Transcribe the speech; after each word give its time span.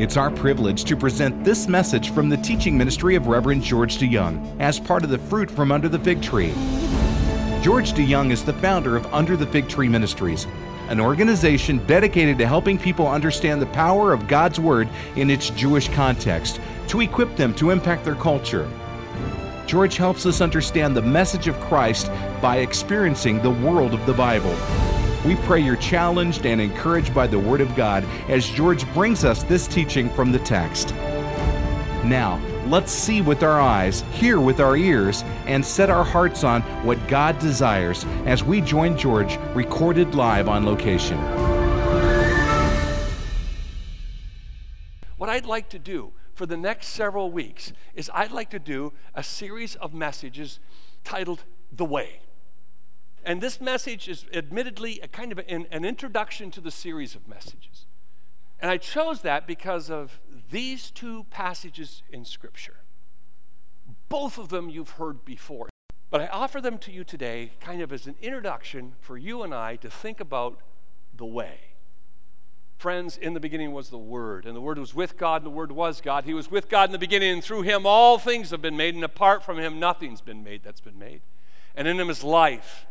It's 0.00 0.16
our 0.16 0.30
privilege 0.30 0.84
to 0.84 0.96
present 0.96 1.44
this 1.44 1.68
message 1.68 2.08
from 2.08 2.30
the 2.30 2.38
teaching 2.38 2.78
ministry 2.78 3.16
of 3.16 3.26
Reverend 3.26 3.62
George 3.62 3.98
DeYoung 3.98 4.58
as 4.58 4.80
part 4.80 5.04
of 5.04 5.10
the 5.10 5.18
Fruit 5.18 5.50
from 5.50 5.70
Under 5.70 5.90
the 5.90 5.98
Fig 5.98 6.22
Tree. 6.22 6.54
George 7.60 7.92
DeYoung 7.92 8.30
is 8.30 8.42
the 8.42 8.54
founder 8.54 8.96
of 8.96 9.04
Under 9.12 9.36
the 9.36 9.46
Fig 9.48 9.68
Tree 9.68 9.90
Ministries, 9.90 10.46
an 10.88 11.00
organization 11.00 11.84
dedicated 11.86 12.38
to 12.38 12.46
helping 12.46 12.78
people 12.78 13.06
understand 13.06 13.60
the 13.60 13.66
power 13.66 14.14
of 14.14 14.26
God's 14.26 14.58
Word 14.58 14.88
in 15.16 15.28
its 15.28 15.50
Jewish 15.50 15.90
context 15.90 16.62
to 16.88 17.02
equip 17.02 17.36
them 17.36 17.52
to 17.56 17.68
impact 17.68 18.06
their 18.06 18.14
culture. 18.14 18.70
George 19.66 19.98
helps 19.98 20.24
us 20.24 20.40
understand 20.40 20.96
the 20.96 21.02
message 21.02 21.46
of 21.46 21.60
Christ 21.60 22.10
by 22.40 22.60
experiencing 22.60 23.42
the 23.42 23.50
world 23.50 23.92
of 23.92 24.06
the 24.06 24.14
Bible. 24.14 24.56
We 25.24 25.36
pray 25.36 25.60
you're 25.60 25.76
challenged 25.76 26.46
and 26.46 26.62
encouraged 26.62 27.14
by 27.14 27.26
the 27.26 27.38
Word 27.38 27.60
of 27.60 27.76
God 27.76 28.04
as 28.28 28.48
George 28.48 28.90
brings 28.94 29.22
us 29.22 29.42
this 29.42 29.66
teaching 29.66 30.08
from 30.08 30.32
the 30.32 30.38
text. 30.38 30.94
Now, 32.04 32.40
let's 32.68 32.90
see 32.90 33.20
with 33.20 33.42
our 33.42 33.60
eyes, 33.60 34.00
hear 34.12 34.40
with 34.40 34.60
our 34.60 34.78
ears, 34.78 35.22
and 35.44 35.62
set 35.62 35.90
our 35.90 36.04
hearts 36.04 36.42
on 36.42 36.62
what 36.86 37.06
God 37.06 37.38
desires 37.38 38.06
as 38.24 38.42
we 38.42 38.62
join 38.62 38.96
George 38.96 39.38
recorded 39.54 40.14
live 40.14 40.48
on 40.48 40.64
location. 40.64 41.18
What 45.18 45.28
I'd 45.28 45.44
like 45.44 45.68
to 45.68 45.78
do 45.78 46.12
for 46.32 46.46
the 46.46 46.56
next 46.56 46.86
several 46.86 47.30
weeks 47.30 47.74
is 47.94 48.10
I'd 48.14 48.32
like 48.32 48.48
to 48.50 48.58
do 48.58 48.94
a 49.14 49.22
series 49.22 49.74
of 49.76 49.92
messages 49.92 50.60
titled 51.04 51.44
The 51.70 51.84
Way. 51.84 52.20
And 53.24 53.40
this 53.40 53.60
message 53.60 54.08
is 54.08 54.24
admittedly 54.32 55.00
a 55.02 55.08
kind 55.08 55.32
of 55.32 55.38
an, 55.46 55.66
an 55.70 55.84
introduction 55.84 56.50
to 56.52 56.60
the 56.60 56.70
series 56.70 57.14
of 57.14 57.28
messages. 57.28 57.86
And 58.60 58.70
I 58.70 58.76
chose 58.76 59.22
that 59.22 59.46
because 59.46 59.90
of 59.90 60.20
these 60.50 60.90
two 60.90 61.24
passages 61.30 62.02
in 62.10 62.24
Scripture. 62.24 62.76
Both 64.08 64.38
of 64.38 64.48
them 64.48 64.68
you've 64.68 64.90
heard 64.90 65.24
before. 65.24 65.68
But 66.10 66.20
I 66.22 66.26
offer 66.26 66.60
them 66.60 66.78
to 66.78 66.92
you 66.92 67.04
today 67.04 67.52
kind 67.60 67.80
of 67.82 67.92
as 67.92 68.06
an 68.06 68.16
introduction 68.20 68.94
for 69.00 69.16
you 69.16 69.42
and 69.42 69.54
I 69.54 69.76
to 69.76 69.90
think 69.90 70.20
about 70.20 70.60
the 71.16 71.26
way. 71.26 71.58
Friends, 72.78 73.16
in 73.16 73.34
the 73.34 73.40
beginning 73.40 73.72
was 73.72 73.90
the 73.90 73.98
Word, 73.98 74.46
and 74.46 74.56
the 74.56 74.60
Word 74.60 74.78
was 74.78 74.94
with 74.94 75.18
God, 75.18 75.42
and 75.42 75.46
the 75.46 75.54
Word 75.54 75.70
was 75.70 76.00
God. 76.00 76.24
He 76.24 76.32
was 76.32 76.50
with 76.50 76.68
God 76.70 76.88
in 76.88 76.92
the 76.92 76.98
beginning, 76.98 77.30
and 77.30 77.44
through 77.44 77.62
Him 77.62 77.84
all 77.84 78.18
things 78.18 78.50
have 78.50 78.62
been 78.62 78.76
made, 78.76 78.94
and 78.94 79.04
apart 79.04 79.44
from 79.44 79.58
Him 79.58 79.78
nothing's 79.78 80.22
been 80.22 80.42
made 80.42 80.62
that's 80.64 80.80
been 80.80 80.98
made. 80.98 81.20
And 81.76 81.86
in 81.86 82.00
Him 82.00 82.08
is 82.08 82.24
life 82.24 82.86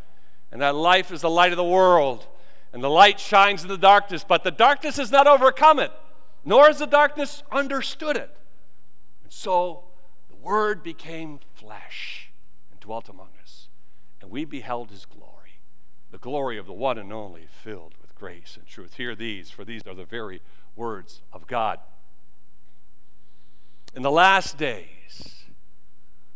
and 0.51 0.61
that 0.61 0.75
life 0.75 1.11
is 1.11 1.21
the 1.21 1.29
light 1.29 1.51
of 1.51 1.57
the 1.57 1.63
world. 1.63 2.27
And 2.71 2.83
the 2.83 2.89
light 2.89 3.19
shines 3.19 3.63
in 3.63 3.67
the 3.67 3.77
darkness, 3.77 4.23
but 4.27 4.43
the 4.43 4.51
darkness 4.51 4.97
has 4.97 5.11
not 5.11 5.27
overcome 5.27 5.79
it, 5.79 5.91
nor 6.45 6.67
has 6.67 6.79
the 6.79 6.85
darkness 6.85 7.43
understood 7.51 8.15
it. 8.15 8.35
And 9.23 9.33
so 9.33 9.85
the 10.29 10.35
Word 10.35 10.83
became 10.83 11.39
flesh 11.55 12.31
and 12.71 12.79
dwelt 12.79 13.09
among 13.09 13.29
us, 13.41 13.69
and 14.21 14.29
we 14.29 14.45
beheld 14.45 14.91
His 14.91 15.05
glory, 15.05 15.61
the 16.11 16.19
glory 16.19 16.57
of 16.59 16.67
the 16.67 16.73
one 16.73 16.99
and 16.99 17.11
only, 17.11 17.47
filled 17.63 17.95
with 18.01 18.13
grace 18.13 18.55
and 18.55 18.67
truth. 18.67 18.95
Hear 18.95 19.15
these, 19.15 19.49
for 19.49 19.65
these 19.65 19.81
are 19.87 19.95
the 19.95 20.05
very 20.05 20.41
words 20.75 21.21
of 21.33 21.47
God. 21.47 21.79
In 23.95 24.03
the 24.03 24.11
last 24.11 24.59
days, 24.59 25.45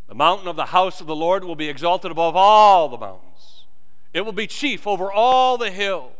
the 0.07 0.15
mountain 0.15 0.47
of 0.47 0.55
the 0.55 0.65
house 0.65 0.99
of 0.99 1.05
the 1.05 1.15
Lord 1.15 1.43
will 1.43 1.55
be 1.55 1.69
exalted 1.69 2.09
above 2.09 2.35
all 2.35 2.89
the 2.89 2.97
mountains 2.97 3.62
it 4.13 4.21
will 4.21 4.31
be 4.31 4.47
chief 4.47 4.85
over 4.85 5.11
all 5.11 5.57
the 5.57 5.71
hills. 5.71 6.11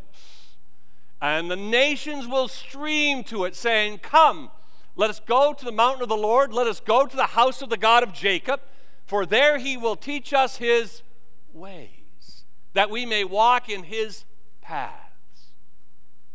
And 1.22 1.50
the 1.50 1.56
nations 1.56 2.28
will 2.28 2.48
stream 2.48 3.24
to 3.26 3.46
it, 3.46 3.56
saying, 3.56 4.00
Come, 4.00 4.52
let 4.96 5.10
us 5.10 5.22
go 5.26 5.54
to 5.54 5.66
the 5.66 5.72
mountain 5.72 6.04
of 6.04 6.10
the 6.10 6.18
Lord. 6.18 6.52
Let 6.52 6.68
us 6.68 6.80
go 6.80 7.06
to 7.06 7.16
the 7.16 7.28
house 7.28 7.62
of 7.62 7.70
the 7.70 7.78
God 7.78 8.04
of 8.04 8.14
Jacob, 8.14 8.60
for 9.06 9.26
there 9.26 9.58
he 9.58 9.78
will 9.78 9.96
teach 9.96 10.34
us 10.34 10.58
his 10.58 11.02
ways, 11.54 12.44
that 12.74 12.90
we 12.90 13.06
may 13.06 13.24
walk 13.24 13.70
in 13.70 13.84
his 13.84 14.26
paths. 14.62 15.00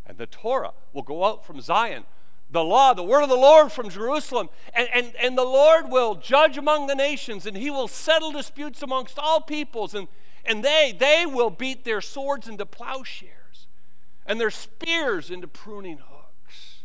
And 0.07 0.17
the 0.17 0.27
Torah 0.27 0.73
will 0.93 1.03
go 1.03 1.25
out 1.25 1.45
from 1.45 1.61
Zion, 1.61 2.05
the 2.51 2.65
law, 2.65 2.95
the 2.95 3.03
word 3.03 3.23
of 3.23 3.29
the 3.29 3.37
Lord 3.37 3.71
from 3.71 3.91
Jerusalem. 3.91 4.49
And, 4.73 4.89
and, 4.95 5.13
and 5.21 5.37
the 5.37 5.45
Lord 5.45 5.91
will 5.91 6.15
judge 6.15 6.57
among 6.57 6.87
the 6.87 6.95
nations, 6.95 7.45
and 7.45 7.57
he 7.57 7.69
will 7.69 7.89
settle 7.89 8.33
disputes 8.33 8.83
amongst 8.83 9.19
all 9.19 9.43
peoples. 9.43 9.95
And 9.95 10.09
and 10.45 10.65
they, 10.65 10.95
they 10.99 11.27
will 11.27 11.51
beat 11.51 11.85
their 11.85 12.01
swords 12.01 12.49
into 12.49 12.67
plowshares 12.67 13.39
and 14.29 14.39
their 14.39 14.51
spears 14.51 15.31
into 15.31 15.49
pruning 15.49 15.99
hooks. 15.99 16.85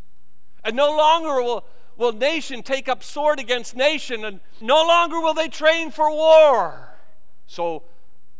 And 0.64 0.76
no 0.76 0.96
longer 0.96 1.44
will, 1.44 1.66
will 1.98 2.14
nation 2.14 2.64
take 2.64 2.88
up 2.88 3.04
sword 3.04 3.38
against 3.38 3.76
nation, 3.76 4.24
and 4.24 4.40
no 4.62 4.86
longer 4.88 5.20
will 5.20 5.34
they 5.34 5.50
train 5.50 5.92
for 5.92 6.10
war. 6.10 6.96
So 7.46 7.84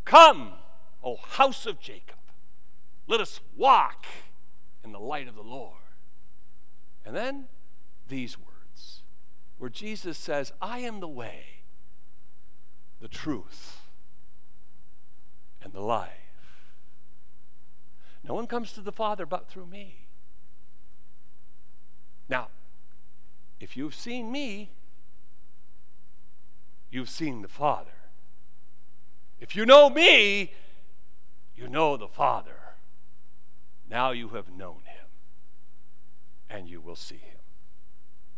come, 0.06 0.54
O 1.04 1.18
house 1.18 1.66
of 1.66 1.82
Jacob, 1.82 2.16
let 3.08 3.20
us 3.20 3.42
walk 3.58 4.06
in 4.86 4.94
the 4.94 5.00
light 5.00 5.28
of 5.28 5.36
the 5.36 5.42
Lord. 5.42 5.74
And 7.06 7.14
then 7.14 7.46
these 8.08 8.38
words, 8.40 9.02
where 9.58 9.70
Jesus 9.70 10.18
says, 10.18 10.54
I 10.62 10.80
am 10.80 11.02
the 11.02 11.10
way, 11.10 11.64
the 13.02 13.10
truth, 13.10 13.83
and 15.64 15.74
the 15.74 15.82
life. 15.82 16.10
No 18.24 18.34
one 18.34 18.48
comes 18.48 18.74
to 18.74 18.82
the 18.82 18.92
Father 18.92 19.26
but 19.26 19.48
through 19.50 19.66
me. 19.66 20.08
Now, 22.30 22.48
if 23.60 23.76
you've 23.76 23.96
seen 23.96 24.32
me, 24.32 24.72
you've 26.90 27.10
seen 27.10 27.42
the 27.42 27.48
Father. 27.48 27.92
If 29.40 29.56
you 29.56 29.66
know 29.66 29.90
me, 29.90 30.54
you 31.56 31.68
know 31.68 31.98
the 31.98 32.08
Father. 32.08 32.76
Now 33.90 34.12
you 34.12 34.30
have 34.30 34.50
known 34.50 34.82
him, 34.86 35.08
and 36.50 36.68
you 36.68 36.80
will 36.82 36.96
see 36.96 37.18
him. 37.18 37.40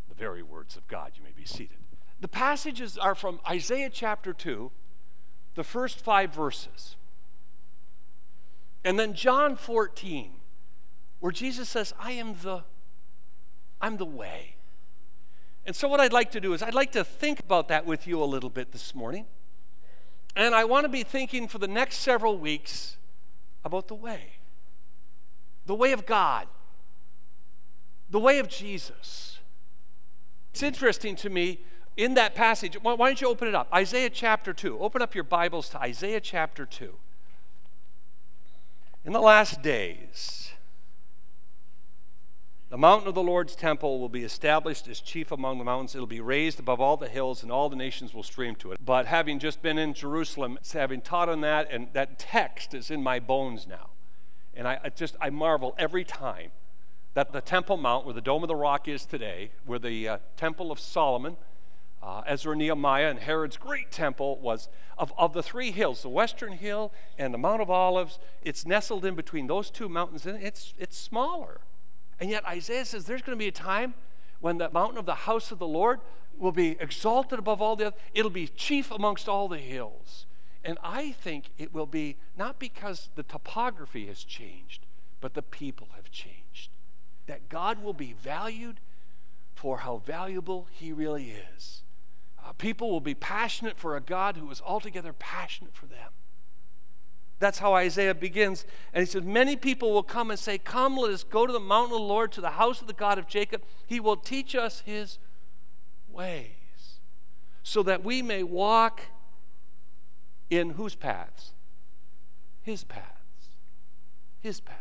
The 0.09 0.15
very 0.15 0.41
words 0.41 0.75
of 0.75 0.87
God. 0.87 1.11
You 1.15 1.23
may 1.23 1.31
be 1.31 1.45
seated. 1.45 1.77
The 2.19 2.27
passages 2.27 2.97
are 2.97 3.15
from 3.15 3.39
Isaiah 3.47 3.89
chapter 3.89 4.33
2, 4.33 4.71
the 5.53 5.63
first 5.63 5.99
five 5.99 6.33
verses. 6.33 6.95
And 8.85 8.99
then 8.99 9.15
John 9.15 9.55
14, 9.55 10.31
where 11.19 11.31
Jesus 11.31 11.67
says, 11.67 11.91
I 11.99 12.11
am 12.11 12.35
the, 12.43 12.63
I'm 13.81 13.97
the 13.97 14.05
way. 14.05 14.55
And 15.65 15.75
so 15.75 15.87
what 15.87 15.99
I'd 15.99 16.13
like 16.13 16.29
to 16.31 16.39
do 16.39 16.53
is 16.53 16.61
I'd 16.61 16.75
like 16.75 16.91
to 16.91 17.03
think 17.03 17.39
about 17.39 17.67
that 17.69 17.87
with 17.87 18.05
you 18.05 18.21
a 18.21 18.25
little 18.25 18.51
bit 18.51 18.71
this 18.71 18.93
morning. 18.93 19.25
And 20.35 20.53
I 20.53 20.65
want 20.65 20.83
to 20.83 20.89
be 20.89 21.01
thinking 21.01 21.47
for 21.47 21.57
the 21.57 21.67
next 21.67 21.97
several 21.97 22.37
weeks 22.37 22.97
about 23.63 23.87
the 23.87 23.95
way. 23.95 24.33
The 25.65 25.73
way 25.73 25.91
of 25.91 26.05
God. 26.05 26.45
The 28.11 28.19
way 28.19 28.37
of 28.37 28.47
Jesus. 28.47 29.39
It's 30.51 30.61
interesting 30.61 31.15
to 31.17 31.29
me 31.31 31.61
in 31.97 32.13
that 32.13 32.35
passage. 32.35 32.77
Why 32.83 32.95
don't 32.95 33.19
you 33.19 33.29
open 33.29 33.47
it 33.47 33.55
up? 33.55 33.67
Isaiah 33.73 34.11
chapter 34.11 34.53
2. 34.53 34.77
Open 34.77 35.01
up 35.01 35.15
your 35.15 35.23
Bibles 35.23 35.69
to 35.69 35.79
Isaiah 35.79 36.21
chapter 36.21 36.67
2. 36.67 36.93
In 39.05 39.13
the 39.13 39.21
last 39.21 39.61
days, 39.61 40.51
the 42.69 42.77
mountain 42.77 43.07
of 43.07 43.13
the 43.13 43.21
Lord's 43.21 43.55
temple 43.55 43.99
will 43.99 44.09
be 44.09 44.23
established 44.23 44.87
as 44.87 44.99
chief 44.99 45.31
among 45.31 45.59
the 45.59 45.63
mountains. 45.63 45.93
It'll 45.93 46.07
be 46.07 46.21
raised 46.21 46.59
above 46.59 46.81
all 46.81 46.97
the 46.97 47.07
hills, 47.07 47.43
and 47.43 47.51
all 47.51 47.69
the 47.69 47.75
nations 47.75 48.15
will 48.15 48.23
stream 48.23 48.55
to 48.55 48.71
it. 48.71 48.83
But 48.83 49.05
having 49.05 49.37
just 49.37 49.61
been 49.61 49.77
in 49.77 49.93
Jerusalem, 49.93 50.57
having 50.73 51.01
taught 51.01 51.29
on 51.29 51.41
that, 51.41 51.67
and 51.69 51.89
that 51.93 52.17
text 52.17 52.73
is 52.73 52.89
in 52.89 53.03
my 53.03 53.19
bones 53.19 53.67
now. 53.67 53.91
And 54.55 54.67
I, 54.67 54.79
I 54.83 54.89
just, 54.89 55.15
I 55.21 55.29
marvel 55.29 55.75
every 55.77 56.03
time 56.03 56.49
that 57.13 57.31
the 57.31 57.41
Temple 57.41 57.77
Mount, 57.77 58.05
where 58.05 58.13
the 58.13 58.21
Dome 58.21 58.41
of 58.41 58.47
the 58.47 58.55
Rock 58.55 58.87
is 58.87 59.05
today, 59.05 59.51
where 59.67 59.77
the 59.79 60.09
uh, 60.09 60.17
Temple 60.35 60.71
of 60.71 60.79
Solomon, 60.79 61.37
uh, 62.01 62.21
Ezra 62.27 62.55
Nehemiah 62.55 63.09
and 63.09 63.19
Herod's 63.19 63.57
great 63.57 63.91
temple 63.91 64.39
was 64.39 64.69
of, 64.97 65.11
of 65.17 65.33
the 65.33 65.43
three 65.43 65.71
hills, 65.71 66.01
the 66.01 66.09
Western 66.09 66.53
Hill 66.53 66.91
and 67.17 67.33
the 67.33 67.37
Mount 67.37 67.61
of 67.61 67.69
Olives, 67.69 68.19
it's 68.43 68.65
nestled 68.65 69.05
in 69.05 69.15
between 69.15 69.47
those 69.47 69.69
two 69.69 69.89
mountains 69.89 70.25
and 70.25 70.41
it's, 70.41 70.73
it's 70.77 70.97
smaller. 70.97 71.61
And 72.19 72.29
yet 72.29 72.45
Isaiah 72.45 72.85
says 72.85 73.05
there's 73.05 73.21
going 73.21 73.37
to 73.37 73.43
be 73.43 73.47
a 73.47 73.51
time 73.51 73.95
when 74.39 74.57
the 74.57 74.69
mountain 74.69 74.97
of 74.97 75.05
the 75.05 75.15
house 75.15 75.51
of 75.51 75.59
the 75.59 75.67
Lord 75.67 75.99
will 76.37 76.51
be 76.51 76.77
exalted 76.79 77.39
above 77.39 77.61
all 77.61 77.75
the 77.75 77.87
other. 77.87 77.95
It'll 78.13 78.31
be 78.31 78.47
chief 78.47 78.91
amongst 78.91 79.27
all 79.27 79.47
the 79.47 79.57
hills. 79.57 80.25
And 80.63 80.77
I 80.83 81.11
think 81.11 81.51
it 81.57 81.73
will 81.73 81.85
be 81.85 82.17
not 82.37 82.59
because 82.59 83.09
the 83.15 83.23
topography 83.23 84.07
has 84.07 84.23
changed, 84.23 84.85
but 85.21 85.33
the 85.33 85.41
people 85.41 85.89
have 85.95 86.11
changed. 86.11 86.69
That 87.27 87.49
God 87.49 87.81
will 87.81 87.93
be 87.93 88.13
valued 88.13 88.79
for 89.53 89.79
how 89.79 89.97
valuable 89.97 90.67
he 90.71 90.91
really 90.91 91.33
is. 91.55 91.83
People 92.53 92.91
will 92.91 93.01
be 93.01 93.15
passionate 93.15 93.77
for 93.77 93.95
a 93.95 94.01
God 94.01 94.37
who 94.37 94.49
is 94.51 94.61
altogether 94.61 95.13
passionate 95.13 95.73
for 95.75 95.87
them. 95.87 96.11
That's 97.39 97.59
how 97.59 97.73
Isaiah 97.73 98.15
begins. 98.15 98.65
And 98.93 99.01
he 99.01 99.05
says, 99.05 99.23
Many 99.23 99.55
people 99.55 99.91
will 99.91 100.03
come 100.03 100.29
and 100.29 100.39
say, 100.39 100.57
Come, 100.57 100.95
let 100.97 101.11
us 101.11 101.23
go 101.23 101.45
to 101.45 101.51
the 101.51 101.59
mountain 101.59 101.95
of 101.95 102.01
the 102.01 102.07
Lord, 102.07 102.31
to 102.33 102.41
the 102.41 102.51
house 102.51 102.81
of 102.81 102.87
the 102.87 102.93
God 102.93 103.17
of 103.17 103.27
Jacob. 103.27 103.63
He 103.85 103.99
will 103.99 104.15
teach 104.15 104.55
us 104.55 104.81
his 104.85 105.17
ways, 106.07 106.99
so 107.61 107.83
that 107.83 108.03
we 108.03 108.21
may 108.21 108.41
walk 108.41 109.01
in 110.49 110.71
whose 110.71 110.95
paths? 110.95 111.53
His 112.61 112.83
paths. 112.83 113.05
His 114.39 114.61
paths. 114.61 114.79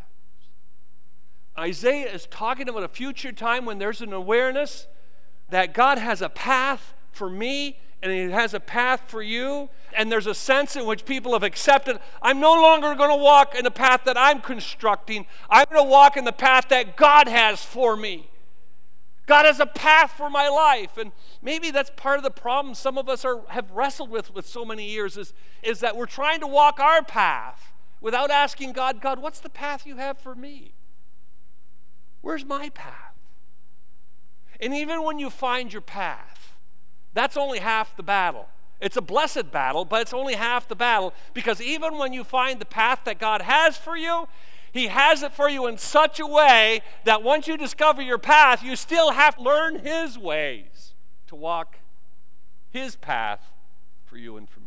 Isaiah 1.59 2.13
is 2.13 2.27
talking 2.27 2.69
about 2.69 2.83
a 2.83 2.89
future 2.89 3.33
time 3.33 3.65
when 3.65 3.79
there's 3.79 4.01
an 4.01 4.13
awareness 4.13 4.87
that 5.51 5.75
God 5.75 5.99
has 5.99 6.21
a 6.21 6.29
path 6.29 6.95
for 7.15 7.31
me 7.31 7.79
and 8.03 8.13
it 8.13 8.31
has 8.33 8.53
a 8.53 8.61
path 8.61 9.05
for 9.07 9.23
you. 9.23 9.71
And 9.97 10.13
there's 10.13 10.27
a 10.27 10.35
sense 10.35 10.77
in 10.77 10.85
which 10.87 11.07
people 11.07 11.33
have 11.33 11.43
accepted 11.43 11.99
I'm 12.21 12.41
no 12.41 12.53
longer 12.53 12.95
going 12.95 13.11
to 13.11 13.17
walk 13.17 13.55
in 13.55 13.65
the 13.65 13.71
path 13.71 14.03
that 14.05 14.19
I'm 14.19 14.41
constructing, 14.41 15.27
I'm 15.49 15.67
going 15.71 15.85
to 15.85 15.91
walk 15.91 16.17
in 16.17 16.25
the 16.25 16.33
path 16.33 16.69
that 16.69 16.97
God 16.97 17.29
has 17.29 17.63
for 17.65 17.97
me. 17.97 18.29
God 19.27 19.47
has 19.47 19.59
a 19.59 19.67
path 19.67 20.13
for 20.13 20.29
my 20.29 20.49
life. 20.49 20.99
And 20.99 21.13
maybe 21.41 21.71
that's 21.71 21.91
part 21.97 22.19
of 22.19 22.25
the 22.25 22.31
problem 22.31 22.75
some 22.75 22.99
of 22.99 23.09
us 23.09 23.25
are, 23.25 23.41
have 23.49 23.71
wrestled 23.71 24.11
with 24.11 24.35
with 24.35 24.47
so 24.47 24.65
many 24.65 24.87
years 24.91 25.17
is, 25.17 25.33
is 25.63 25.81
that 25.81 25.97
we're 25.97 26.05
trying 26.05 26.41
to 26.41 26.47
walk 26.47 26.79
our 26.79 27.03
path 27.03 27.73
without 28.03 28.31
asking 28.31 28.73
God, 28.73 29.01
God, 29.01 29.19
what's 29.19 29.41
the 29.41 29.49
path 29.49 29.87
you 29.87 29.97
have 29.97 30.19
for 30.19 30.35
me? 30.35 30.75
Where's 32.21 32.45
my 32.45 32.69
path? 32.69 33.15
And 34.61 34.75
even 34.75 35.03
when 35.03 35.19
you 35.19 35.31
find 35.31 35.73
your 35.73 35.83
path, 35.83 36.54
that's 37.15 37.37
only 37.37 37.61
half 37.61 37.97
the 37.97 38.03
battle. 38.03 38.49
It's 38.81 38.97
a 38.97 39.03
blessed 39.03 39.51
battle, 39.51 39.85
but 39.85 40.03
it's 40.03 40.13
only 40.13 40.35
half 40.35 40.69
the 40.69 40.75
battle 40.75 41.15
because 41.33 41.61
even 41.61 41.97
when 41.97 42.13
you 42.13 42.25
find 42.25 42.61
the 42.61 42.67
path 42.67 43.01
that 43.05 43.19
God 43.19 43.41
has 43.43 43.79
for 43.79 43.97
you, 43.97 44.29
He 44.73 44.89
has 44.89 45.23
it 45.23 45.33
for 45.33 45.49
you 45.49 45.67
in 45.67 45.79
such 45.79 46.21
a 46.21 46.27
way 46.27 46.83
that 47.05 47.23
once 47.23 47.47
you 47.47 47.57
discover 47.57 48.03
your 48.03 48.19
path, 48.19 48.63
you 48.63 48.77
still 48.77 49.13
have 49.13 49.37
to 49.37 49.43
learn 49.43 49.79
His 49.79 50.19
ways 50.19 50.95
to 51.29 51.37
walk 51.37 51.79
His 52.71 52.97
path 52.97 53.53
for 54.05 54.19
you 54.19 54.37
and 54.37 54.49
for 54.49 54.61
me. 54.61 54.67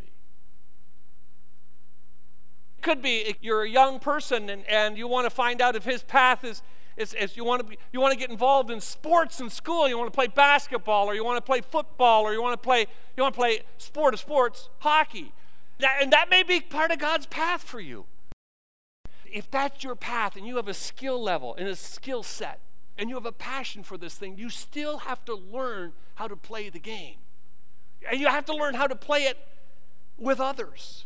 It 2.77 2.81
could 2.81 3.01
be 3.01 3.35
you're 3.41 3.63
a 3.63 3.69
young 3.69 3.99
person 3.99 4.49
and, 4.49 4.65
and 4.67 4.97
you 4.97 5.07
want 5.07 5.25
to 5.25 5.29
find 5.29 5.61
out 5.61 5.75
if 5.75 5.83
His 5.83 6.01
path 6.01 6.43
is 6.45 6.63
is 6.97 7.37
you, 7.37 7.43
want 7.43 7.61
to 7.61 7.67
be, 7.67 7.77
you 7.91 8.01
want 8.01 8.13
to 8.13 8.19
get 8.19 8.29
involved 8.29 8.71
in 8.71 8.81
sports 8.81 9.39
in 9.39 9.49
school. 9.49 9.87
You 9.87 9.97
want 9.97 10.11
to 10.11 10.15
play 10.15 10.27
basketball, 10.27 11.07
or 11.07 11.13
you 11.13 11.23
want 11.23 11.37
to 11.37 11.41
play 11.41 11.61
football, 11.61 12.23
or 12.23 12.33
you 12.33 12.41
want 12.41 12.53
to 12.53 12.65
play, 12.65 12.87
you 13.15 13.23
want 13.23 13.35
to 13.35 13.39
play 13.39 13.61
sport 13.77 14.13
of 14.13 14.19
sports, 14.19 14.69
hockey. 14.79 15.31
That, 15.79 15.99
and 16.01 16.11
that 16.11 16.29
may 16.29 16.43
be 16.43 16.59
part 16.59 16.91
of 16.91 16.99
God's 16.99 17.27
path 17.27 17.63
for 17.63 17.79
you. 17.79 18.05
If 19.25 19.51
that's 19.51 19.83
your 19.83 19.95
path 19.95 20.35
and 20.35 20.47
you 20.47 20.55
have 20.55 20.67
a 20.67 20.73
skill 20.73 21.21
level 21.21 21.53
and 21.55 21.67
a 21.67 21.75
skill 21.75 22.23
set, 22.23 22.59
and 22.97 23.09
you 23.09 23.15
have 23.15 23.25
a 23.25 23.31
passion 23.31 23.83
for 23.83 23.97
this 23.97 24.15
thing, 24.15 24.37
you 24.37 24.49
still 24.49 24.99
have 24.99 25.23
to 25.25 25.35
learn 25.35 25.93
how 26.15 26.27
to 26.27 26.35
play 26.35 26.69
the 26.69 26.79
game. 26.79 27.17
And 28.09 28.19
you 28.19 28.27
have 28.27 28.45
to 28.45 28.55
learn 28.55 28.73
how 28.73 28.87
to 28.87 28.95
play 28.95 29.25
it 29.25 29.37
with 30.17 30.39
others. 30.39 31.05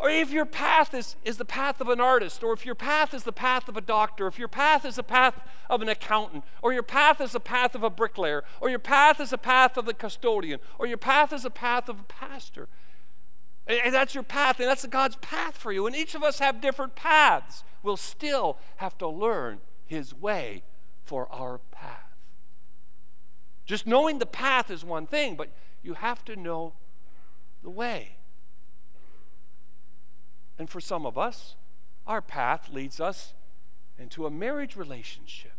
Or 0.00 0.08
if 0.08 0.30
your 0.30 0.46
path 0.46 0.94
is, 0.94 1.16
is 1.26 1.36
the 1.36 1.44
path 1.44 1.78
of 1.82 1.90
an 1.90 2.00
artist, 2.00 2.42
or 2.42 2.54
if 2.54 2.64
your 2.64 2.74
path 2.74 3.12
is 3.12 3.24
the 3.24 3.34
path 3.34 3.68
of 3.68 3.76
a 3.76 3.82
doctor, 3.82 4.26
if 4.26 4.38
your 4.38 4.48
path 4.48 4.86
is 4.86 4.96
the 4.96 5.02
path 5.02 5.38
of 5.68 5.82
an 5.82 5.90
accountant, 5.90 6.42
or 6.62 6.72
your 6.72 6.82
path 6.82 7.20
is 7.20 7.32
the 7.32 7.38
path 7.38 7.74
of 7.74 7.82
a 7.82 7.90
bricklayer, 7.90 8.42
or 8.62 8.70
your 8.70 8.78
path 8.78 9.20
is 9.20 9.28
the 9.28 9.36
path 9.36 9.76
of 9.76 9.84
the 9.84 9.92
custodian, 9.92 10.58
or 10.78 10.86
your 10.86 10.96
path 10.96 11.34
is 11.34 11.42
the 11.42 11.50
path 11.50 11.90
of 11.90 12.00
a 12.00 12.04
pastor. 12.04 12.66
And 13.66 13.92
that's 13.92 14.14
your 14.14 14.24
path, 14.24 14.58
and 14.58 14.70
that's 14.70 14.86
God's 14.86 15.16
path 15.16 15.58
for 15.58 15.70
you. 15.70 15.86
And 15.86 15.94
each 15.94 16.14
of 16.14 16.22
us 16.22 16.38
have 16.38 16.62
different 16.62 16.94
paths. 16.94 17.62
We'll 17.82 17.98
still 17.98 18.56
have 18.76 18.96
to 18.98 19.06
learn 19.06 19.58
His 19.84 20.14
way 20.14 20.62
for 21.04 21.30
our 21.30 21.58
path. 21.72 22.16
Just 23.66 23.86
knowing 23.86 24.18
the 24.18 24.24
path 24.24 24.70
is 24.70 24.82
one 24.82 25.06
thing, 25.06 25.36
but 25.36 25.50
you 25.82 25.92
have 25.92 26.24
to 26.24 26.36
know 26.36 26.72
the 27.62 27.68
way. 27.68 28.16
And 30.60 30.68
for 30.68 30.78
some 30.78 31.06
of 31.06 31.16
us, 31.16 31.56
our 32.06 32.20
path 32.20 32.68
leads 32.70 33.00
us 33.00 33.32
into 33.98 34.26
a 34.26 34.30
marriage 34.30 34.76
relationship. 34.76 35.54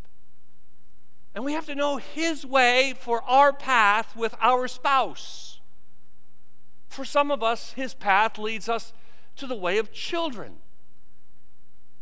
And 1.34 1.44
we 1.44 1.54
have 1.54 1.66
to 1.66 1.74
know 1.74 1.98
His 1.98 2.46
way 2.46 2.94
for 3.00 3.24
our 3.24 3.52
path 3.52 4.16
with 4.16 4.36
our 4.40 4.68
spouse. 4.68 5.60
For 6.88 7.04
some 7.04 7.32
of 7.32 7.42
us, 7.42 7.74
His 7.74 7.96
path 7.96 8.38
leads 8.38 8.70
us 8.70 8.94
to 9.38 9.48
the 9.48 9.56
way 9.56 9.80
of 9.80 9.92
children. 9.92 10.58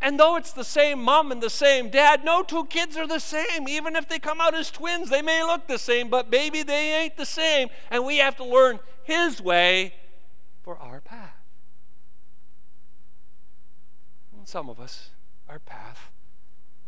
And 0.01 0.19
though 0.19 0.35
it's 0.35 0.51
the 0.51 0.65
same 0.65 1.01
mom 1.01 1.31
and 1.31 1.41
the 1.41 1.49
same 1.49 1.89
dad, 1.89 2.25
no 2.25 2.43
two 2.43 2.65
kids 2.65 2.97
are 2.97 3.07
the 3.07 3.19
same. 3.19 3.69
Even 3.69 3.95
if 3.95 4.09
they 4.09 4.19
come 4.19 4.41
out 4.41 4.53
as 4.53 4.69
twins, 4.69 5.09
they 5.09 5.21
may 5.21 5.41
look 5.41 5.67
the 5.67 5.79
same, 5.79 6.09
but 6.09 6.29
maybe 6.29 6.63
they 6.63 6.95
ain't 6.95 7.15
the 7.15 7.25
same. 7.25 7.69
And 7.91 8.05
we 8.05 8.17
have 8.17 8.35
to 8.35 8.43
learn 8.43 8.79
His 9.05 9.41
way 9.41 9.93
for 10.63 10.77
our 10.77 10.99
path. 10.99 11.38
Some 14.49 14.67
of 14.67 14.79
us, 14.79 15.11
our 15.47 15.59
path 15.59 16.09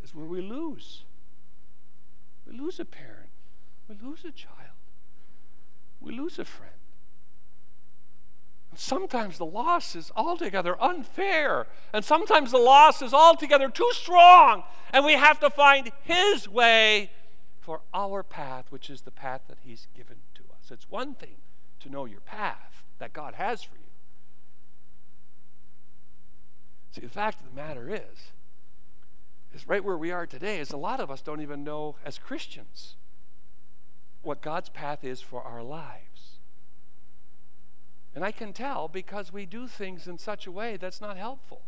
is 0.03 0.15
where 0.15 0.25
we 0.25 0.41
lose. 0.41 1.03
We 2.47 2.57
lose 2.57 2.79
a 2.79 2.85
parent, 2.85 3.29
we 3.87 3.95
lose 4.01 4.25
a 4.25 4.31
child, 4.31 4.79
we 5.99 6.11
lose 6.11 6.39
a 6.39 6.45
friend. 6.45 6.73
And 8.71 8.79
sometimes 8.79 9.37
the 9.37 9.45
loss 9.45 9.95
is 9.95 10.11
altogether 10.15 10.81
unfair, 10.81 11.67
and 11.93 12.03
sometimes 12.03 12.51
the 12.51 12.57
loss 12.57 13.01
is 13.01 13.13
altogether 13.13 13.69
too 13.69 13.89
strong, 13.91 14.63
and 14.91 15.05
we 15.05 15.13
have 15.13 15.39
to 15.41 15.49
find 15.51 15.91
His 16.03 16.49
way 16.49 17.11
for 17.59 17.81
our 17.93 18.23
path, 18.23 18.65
which 18.71 18.89
is 18.89 19.01
the 19.01 19.11
path 19.11 19.41
that 19.49 19.59
He's 19.61 19.87
given 19.95 20.17
to 20.33 20.41
us. 20.57 20.71
It's 20.71 20.89
one 20.89 21.13
thing 21.13 21.35
to 21.81 21.89
know 21.89 22.05
your 22.05 22.21
path 22.21 22.83
that 22.97 23.13
God 23.13 23.35
has 23.35 23.61
for 23.61 23.75
you. 23.75 23.80
See, 26.91 27.01
the 27.01 27.09
fact 27.09 27.39
of 27.39 27.49
the 27.49 27.61
matter 27.61 27.89
is, 27.89 28.31
is 29.53 29.67
right 29.67 29.83
where 29.83 29.97
we 29.97 30.11
are 30.11 30.25
today 30.25 30.59
is 30.59 30.71
a 30.71 30.77
lot 30.77 30.99
of 30.99 31.09
us 31.09 31.21
don't 31.21 31.41
even 31.41 31.63
know 31.63 31.95
as 32.05 32.17
Christians 32.17 32.95
what 34.21 34.41
God's 34.41 34.69
path 34.69 35.03
is 35.03 35.21
for 35.21 35.41
our 35.41 35.63
lives. 35.63 36.39
And 38.13 38.25
I 38.25 38.31
can 38.31 38.51
tell 38.51 38.87
because 38.87 39.31
we 39.31 39.45
do 39.45 39.67
things 39.67 40.05
in 40.05 40.17
such 40.17 40.45
a 40.45 40.51
way 40.51 40.77
that's 40.77 40.99
not 40.99 41.17
helpful. 41.17 41.61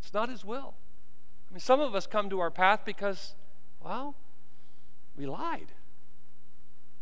It's 0.00 0.12
not 0.12 0.28
His 0.28 0.44
will. 0.44 0.74
I 1.50 1.54
mean, 1.54 1.60
some 1.60 1.80
of 1.80 1.94
us 1.94 2.06
come 2.06 2.28
to 2.30 2.40
our 2.40 2.50
path 2.50 2.80
because, 2.84 3.34
well, 3.82 4.14
we 5.16 5.26
lied. 5.26 5.72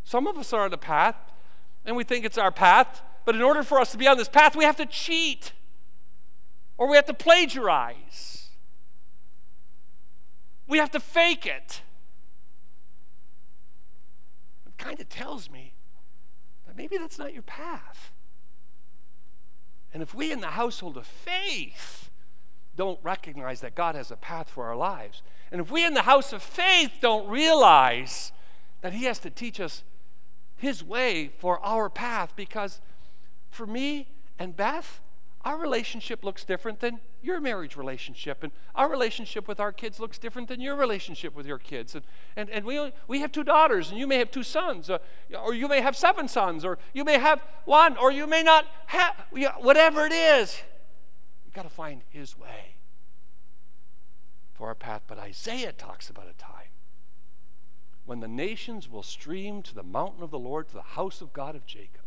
Some 0.05 0.27
of 0.27 0.39
us 0.39 0.53
are 0.53 0.65
on 0.65 0.71
the 0.71 0.79
path 0.79 1.17
and 1.85 1.97
we 1.97 2.05
think 2.05 2.25
it's 2.25 2.39
our 2.39 2.53
path, 2.53 3.03
but 3.25 3.35
in 3.35 3.43
order 3.43 3.63
for 3.63 3.81
us 3.81 3.93
to 3.93 3.99
be 3.99 4.07
on 4.07 4.17
this 4.17 4.29
path, 4.29 4.57
we 4.57 4.65
have 4.65 4.77
to 4.77 4.87
cheat 4.87 5.53
or 6.79 6.89
we 6.89 6.97
have 6.97 7.07
to 7.07 7.15
plagiarize. 7.15 8.49
We 10.69 10.79
have 10.79 10.91
to 10.93 11.01
fake 11.01 11.45
it. 11.45 11.83
It 14.67 14.79
kind 14.79 15.01
of 15.01 15.09
tells 15.09 15.51
me 15.51 15.75
that 16.67 16.77
maybe 16.77 16.97
that's 16.97 17.19
not 17.19 17.35
your 17.35 17.43
path. 17.43 18.13
And 19.93 20.03
if 20.03 20.15
we 20.15 20.31
in 20.31 20.41
the 20.41 20.49
household 20.49 20.97
of 20.97 21.07
faith 21.07 22.11
don't 22.77 23.01
recognize 23.03 23.61
that 23.63 23.75
God 23.75 23.97
has 23.97 24.13
a 24.13 24.17
path 24.17 24.49
for 24.49 24.67
our 24.67 24.77
lives, 24.77 25.23
and 25.51 25.61
if 25.61 25.71
we 25.71 25.85
in 25.85 25.95
the 25.95 26.03
house 26.03 26.33
of 26.33 26.43
faith 26.43 26.99
don't 27.01 27.29
realize 27.29 28.31
that 28.83 28.93
He 28.93 29.05
has 29.05 29.19
to 29.21 29.31
teach 29.31 29.59
us 29.59 29.83
His 30.57 30.85
way 30.85 31.33
for 31.39 31.59
our 31.65 31.91
path, 31.91 32.35
because 32.37 32.81
for 33.51 33.67
me 33.67 34.09
and 34.39 34.55
Beth, 34.55 35.01
our 35.45 35.57
relationship 35.57 36.25
looks 36.25 36.45
different 36.45 36.81
than 36.81 37.01
your 37.23 37.41
marriage 37.41 37.77
relationship 37.77 38.43
and 38.43 38.53
our 38.75 38.91
relationship 38.91 39.47
with 39.47 39.61
our 39.61 39.73
kids 39.73 40.01
looks 40.01 40.19
different 40.19 40.49
than 40.49 40.61
your 40.61 40.75
relationship 40.75 41.35
with 41.35 41.47
your 41.47 41.59
kids 41.59 41.95
and, 41.95 42.05
and, 42.37 42.51
and 42.51 42.65
we, 42.65 42.93
we 43.07 43.21
have 43.21 43.31
two 43.31 43.45
daughters 43.45 43.91
and 43.91 43.99
you 43.99 44.07
may 44.07 44.19
have 44.19 44.31
two 44.31 44.43
sons 44.43 44.91
uh, 44.91 44.99
or 45.43 45.55
you 45.55 45.69
may 45.69 45.81
have 45.81 45.97
seven 45.97 46.27
sons 46.27 46.65
or 46.65 46.79
you 46.93 47.05
may 47.05 47.19
have 47.19 47.41
one 47.65 47.97
or 47.97 48.11
you 48.11 48.27
may 48.27 48.43
not 48.43 48.67
have 48.87 49.15
whatever 49.61 50.07
it 50.07 50.13
is. 50.13 50.61
You've 51.45 51.55
got 51.55 51.63
to 51.63 51.71
find 51.71 52.03
his 52.11 52.37
way 52.37 52.77
for 54.59 54.67
our 54.67 54.75
path 54.75 55.03
but 55.07 55.19
isaiah 55.19 55.73
talks 55.73 56.11
about 56.11 56.27
a 56.29 56.37
time 56.37 56.73
when 58.05 58.19
the 58.19 58.29
nations 58.29 58.89
will 58.89 59.05
stream 59.05 59.63
to 59.63 59.73
the 59.73 59.85
mountain 59.85 60.23
of 60.23 60.33
the 60.33 60.39
lord 60.39 60.67
to 60.67 60.75
the 60.75 60.83
house 60.83 61.21
of 61.21 61.33
god 61.33 61.55
of 61.55 61.65
jacob 61.65 62.03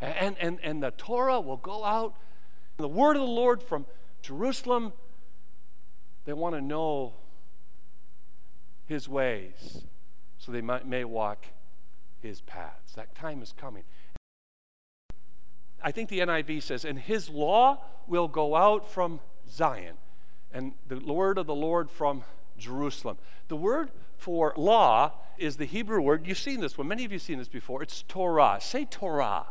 and, 0.00 0.36
and, 0.40 0.58
and 0.62 0.82
the 0.82 0.90
Torah 0.92 1.40
will 1.40 1.56
go 1.56 1.84
out. 1.84 2.14
The 2.76 2.88
word 2.88 3.16
of 3.16 3.22
the 3.22 3.28
Lord 3.28 3.62
from 3.62 3.86
Jerusalem, 4.22 4.92
they 6.24 6.32
want 6.32 6.54
to 6.54 6.60
know 6.60 7.14
his 8.86 9.08
ways 9.08 9.84
so 10.38 10.52
they 10.52 10.60
might, 10.60 10.86
may 10.86 11.04
walk 11.04 11.46
his 12.20 12.40
paths. 12.42 12.92
That 12.94 13.14
time 13.14 13.42
is 13.42 13.52
coming. 13.56 13.84
I 15.82 15.92
think 15.92 16.08
the 16.08 16.20
NIV 16.20 16.62
says, 16.62 16.84
and 16.84 16.98
his 16.98 17.28
law 17.28 17.82
will 18.06 18.28
go 18.28 18.56
out 18.56 18.90
from 18.90 19.20
Zion, 19.48 19.96
and 20.52 20.72
the 20.88 20.98
word 20.98 21.38
of 21.38 21.46
the 21.46 21.54
Lord 21.54 21.90
from 21.90 22.24
Jerusalem. 22.58 23.18
The 23.48 23.56
word 23.56 23.90
for 24.16 24.54
law 24.56 25.12
is 25.38 25.56
the 25.56 25.66
Hebrew 25.66 26.00
word. 26.00 26.26
You've 26.26 26.38
seen 26.38 26.60
this 26.60 26.78
one. 26.78 26.88
Many 26.88 27.04
of 27.04 27.12
you 27.12 27.16
have 27.16 27.22
seen 27.22 27.38
this 27.38 27.48
before. 27.48 27.82
It's 27.82 28.02
Torah. 28.02 28.58
Say 28.60 28.84
Torah. 28.84 29.46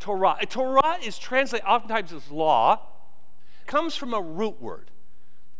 Torah. 0.00 0.36
Torah 0.48 0.98
is 1.02 1.18
translated 1.18 1.66
oftentimes 1.66 2.12
as 2.12 2.30
law. 2.30 2.80
Comes 3.66 3.94
from 3.94 4.12
a 4.12 4.20
root 4.20 4.60
word. 4.60 4.90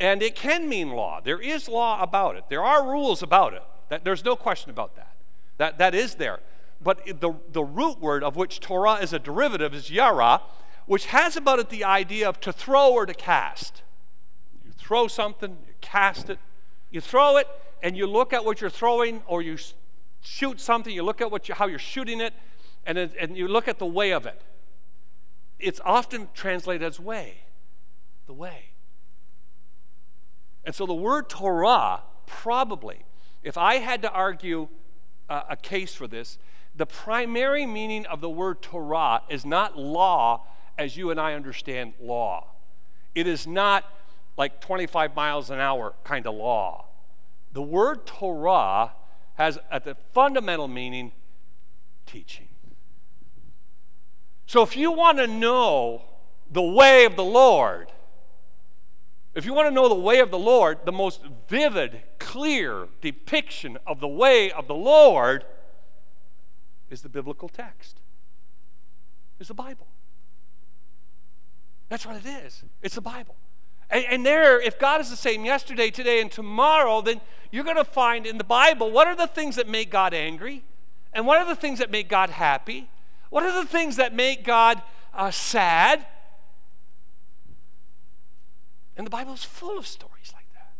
And 0.00 0.22
it 0.22 0.34
can 0.34 0.68
mean 0.68 0.90
law. 0.90 1.20
There 1.22 1.40
is 1.40 1.68
law 1.68 2.02
about 2.02 2.36
it. 2.36 2.44
There 2.48 2.64
are 2.64 2.90
rules 2.90 3.22
about 3.22 3.52
it. 3.52 3.62
That, 3.90 4.02
there's 4.02 4.24
no 4.24 4.34
question 4.34 4.70
about 4.70 4.96
that. 4.96 5.14
That, 5.58 5.78
that 5.78 5.94
is 5.94 6.14
there. 6.14 6.40
But 6.82 7.20
the, 7.20 7.34
the 7.52 7.62
root 7.62 8.00
word 8.00 8.24
of 8.24 8.34
which 8.34 8.60
Torah 8.60 8.94
is 8.94 9.12
a 9.12 9.18
derivative 9.18 9.74
is 9.74 9.90
yara, 9.90 10.40
which 10.86 11.06
has 11.06 11.36
about 11.36 11.58
it 11.58 11.68
the 11.68 11.84
idea 11.84 12.28
of 12.28 12.40
to 12.40 12.52
throw 12.52 12.90
or 12.90 13.04
to 13.04 13.12
cast. 13.12 13.82
You 14.64 14.72
throw 14.72 15.06
something, 15.06 15.50
you 15.66 15.74
cast 15.82 16.30
it, 16.30 16.38
you 16.90 17.02
throw 17.02 17.36
it, 17.36 17.46
and 17.82 17.96
you 17.96 18.06
look 18.06 18.32
at 18.32 18.44
what 18.44 18.62
you're 18.62 18.70
throwing, 18.70 19.22
or 19.26 19.42
you 19.42 19.58
shoot 20.22 20.60
something, 20.60 20.92
you 20.92 21.02
look 21.02 21.20
at 21.20 21.30
what 21.30 21.48
you, 21.48 21.54
how 21.54 21.66
you're 21.66 21.78
shooting 21.78 22.20
it, 22.20 22.32
and, 22.86 22.98
it, 22.98 23.12
and 23.18 23.36
you 23.36 23.48
look 23.48 23.68
at 23.68 23.78
the 23.78 23.86
way 23.86 24.12
of 24.12 24.26
it. 24.26 24.40
It's 25.58 25.80
often 25.84 26.28
translated 26.34 26.82
as 26.82 26.98
way, 26.98 27.42
the 28.26 28.32
way. 28.32 28.70
And 30.64 30.74
so 30.74 30.86
the 30.86 30.94
word 30.94 31.28
Torah, 31.28 32.02
probably, 32.26 33.04
if 33.42 33.56
I 33.58 33.76
had 33.76 34.02
to 34.02 34.10
argue 34.10 34.68
uh, 35.28 35.42
a 35.50 35.56
case 35.56 35.94
for 35.94 36.06
this, 36.06 36.38
the 36.74 36.86
primary 36.86 37.66
meaning 37.66 38.06
of 38.06 38.20
the 38.20 38.30
word 38.30 38.62
Torah 38.62 39.22
is 39.28 39.44
not 39.44 39.78
law 39.78 40.46
as 40.78 40.96
you 40.96 41.10
and 41.10 41.20
I 41.20 41.34
understand 41.34 41.92
law. 42.00 42.46
It 43.14 43.26
is 43.26 43.46
not 43.46 43.84
like 44.36 44.60
25 44.60 45.14
miles 45.14 45.50
an 45.50 45.58
hour 45.58 45.94
kind 46.04 46.26
of 46.26 46.34
law. 46.34 46.86
The 47.52 47.62
word 47.62 48.06
Torah 48.06 48.92
has 49.34 49.58
at 49.70 49.84
the 49.84 49.96
fundamental 50.12 50.68
meaning 50.68 51.12
teaching. 52.06 52.48
So 54.50 54.62
if 54.62 54.76
you 54.76 54.90
want 54.90 55.18
to 55.18 55.28
know 55.28 56.02
the 56.50 56.60
way 56.60 57.04
of 57.04 57.14
the 57.14 57.22
Lord, 57.22 57.92
if 59.32 59.46
you 59.46 59.54
want 59.54 59.68
to 59.68 59.70
know 59.70 59.88
the 59.88 59.94
way 59.94 60.18
of 60.18 60.32
the 60.32 60.40
Lord, 60.40 60.78
the 60.84 60.90
most 60.90 61.20
vivid, 61.48 62.02
clear 62.18 62.88
depiction 63.00 63.78
of 63.86 64.00
the 64.00 64.08
way 64.08 64.50
of 64.50 64.66
the 64.66 64.74
Lord 64.74 65.44
is 66.90 67.02
the 67.02 67.08
biblical 67.08 67.48
text, 67.48 68.00
is 69.38 69.46
the 69.46 69.54
Bible. 69.54 69.86
That's 71.88 72.04
what 72.04 72.16
it 72.16 72.26
is. 72.26 72.64
It's 72.82 72.96
the 72.96 73.00
Bible. 73.00 73.36
And, 73.88 74.04
and, 74.06 74.26
there, 74.26 74.60
if 74.60 74.80
God 74.80 75.00
is 75.00 75.10
the 75.10 75.16
same 75.16 75.44
yesterday, 75.44 75.90
today, 75.90 76.20
and 76.20 76.28
tomorrow, 76.28 77.02
then 77.02 77.20
you're 77.52 77.62
going 77.62 77.76
to 77.76 77.84
find 77.84 78.26
in 78.26 78.36
the 78.36 78.42
Bible 78.42 78.90
what 78.90 79.06
are 79.06 79.14
the 79.14 79.28
things 79.28 79.54
that 79.54 79.68
make 79.68 79.92
God 79.92 80.12
angry? 80.12 80.64
And 81.12 81.24
what 81.24 81.38
are 81.38 81.46
the 81.46 81.54
things 81.54 81.78
that 81.78 81.92
make 81.92 82.08
God 82.08 82.30
happy? 82.30 82.90
What 83.30 83.44
are 83.44 83.52
the 83.52 83.66
things 83.66 83.96
that 83.96 84.14
make 84.14 84.44
God 84.44 84.82
uh, 85.14 85.30
sad? 85.30 86.06
And 88.96 89.06
the 89.06 89.10
Bible 89.10 89.32
is 89.32 89.44
full 89.44 89.78
of 89.78 89.86
stories 89.86 90.32
like 90.34 90.52
that. 90.52 90.72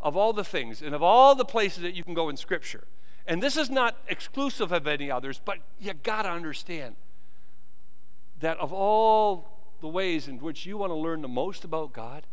Of 0.00 0.16
all 0.16 0.32
the 0.32 0.44
things 0.44 0.80
and 0.80 0.94
of 0.94 1.02
all 1.02 1.34
the 1.34 1.44
places 1.44 1.82
that 1.82 1.94
you 1.94 2.02
can 2.02 2.14
go 2.14 2.28
in 2.28 2.36
Scripture. 2.36 2.84
And 3.26 3.42
this 3.42 3.56
is 3.56 3.68
not 3.68 3.96
exclusive 4.08 4.72
of 4.72 4.86
any 4.86 5.10
others, 5.10 5.40
but 5.44 5.58
you 5.78 5.92
got 5.92 6.22
to 6.22 6.30
understand 6.30 6.96
that 8.40 8.56
of 8.58 8.72
all 8.72 9.58
the 9.80 9.88
ways 9.88 10.28
in 10.28 10.38
which 10.38 10.64
you 10.64 10.78
want 10.78 10.90
to 10.90 10.96
learn 10.96 11.22
the 11.22 11.28
most 11.28 11.64
about 11.64 11.92
God, 11.92 12.24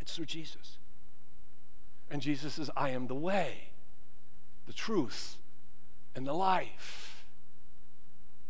it's 0.00 0.14
through 0.14 0.26
Jesus. 0.26 0.78
And 2.10 2.20
Jesus 2.20 2.54
says, 2.54 2.70
I 2.76 2.90
am 2.90 3.06
the 3.06 3.14
way, 3.14 3.70
the 4.66 4.72
truth, 4.72 5.38
and 6.14 6.26
the 6.26 6.34
life. 6.34 7.11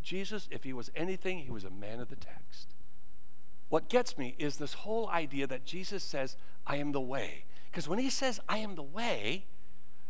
Jesus, 0.03 0.49
if 0.51 0.65
he 0.65 0.73
was 0.73 0.91
anything, 0.95 1.39
he 1.39 1.51
was 1.51 1.65
a 1.65 1.71
man 1.71 2.01
of 2.01 2.09
the 2.09 2.17
text. 2.17 2.75
What 3.69 3.89
gets 3.89 4.19
me 4.19 4.35
is 4.39 4.57
this 4.57 4.75
whole 4.75 5.09
idea 5.09 5.47
that 5.47 5.65
Jesus 5.65 6.05
says, 6.05 6.37
I 6.67 6.77
am 6.77 6.93
the 6.93 7.01
way. 7.01 7.45
Because 7.71 7.89
when 7.89 7.99
he 7.99 8.11
says, 8.11 8.39
I 8.49 8.59
am 8.59 8.75
the 8.75 8.83
way, 8.83 9.47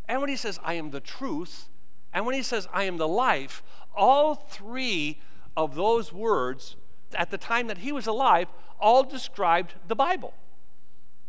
and 0.09 0.21
when 0.21 0.31
he 0.31 0.37
says, 0.37 0.59
I 0.65 0.75
am 0.75 0.91
the 0.91 1.01
truth, 1.01 1.69
and 2.13 2.27
when 2.27 2.35
he 2.35 2.43
says, 2.43 2.67
I 2.73 2.85
am 2.85 2.97
the 2.97 3.09
life, 3.09 3.63
all 3.95 4.35
three 4.35 5.21
of 5.57 5.75
those 5.75 6.13
words 6.13 6.77
at 7.15 7.31
the 7.31 7.39
time 7.39 7.69
that 7.69 7.79
he 7.79 7.93
was 7.93 8.07
alive 8.07 8.49
all 8.81 9.05
described 9.05 9.75
the 9.87 9.95
Bible, 9.95 10.35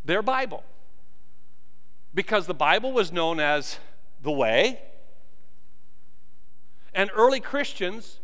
their 0.04 0.22
Bible. 0.22 0.64
Because 2.12 2.46
the 2.46 2.54
Bible 2.54 2.92
was 2.92 3.12
known 3.12 3.38
as 3.38 3.78
the 4.22 4.32
way, 4.32 4.80
and 6.92 7.10
early 7.14 7.40
Christians 7.40 8.20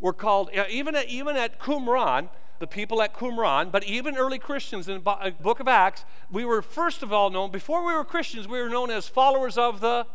were 0.00 0.12
called, 0.12 0.50
even 0.70 0.94
at, 0.94 1.08
even 1.08 1.36
at 1.36 1.58
Qumran, 1.58 2.28
the 2.58 2.66
people 2.66 3.02
at 3.02 3.14
Qumran, 3.14 3.70
but 3.70 3.84
even 3.84 4.16
early 4.16 4.38
Christians 4.38 4.88
in 4.88 5.02
the 5.02 5.10
uh, 5.10 5.30
book 5.30 5.60
of 5.60 5.68
Acts, 5.68 6.04
we 6.30 6.44
were 6.44 6.62
first 6.62 7.02
of 7.02 7.12
all 7.12 7.30
known, 7.30 7.50
before 7.50 7.84
we 7.84 7.92
were 7.92 8.04
Christians, 8.04 8.48
we 8.48 8.60
were 8.60 8.68
known 8.68 8.90
as 8.90 9.08
followers 9.08 9.56
of 9.56 9.80
the 9.80 10.06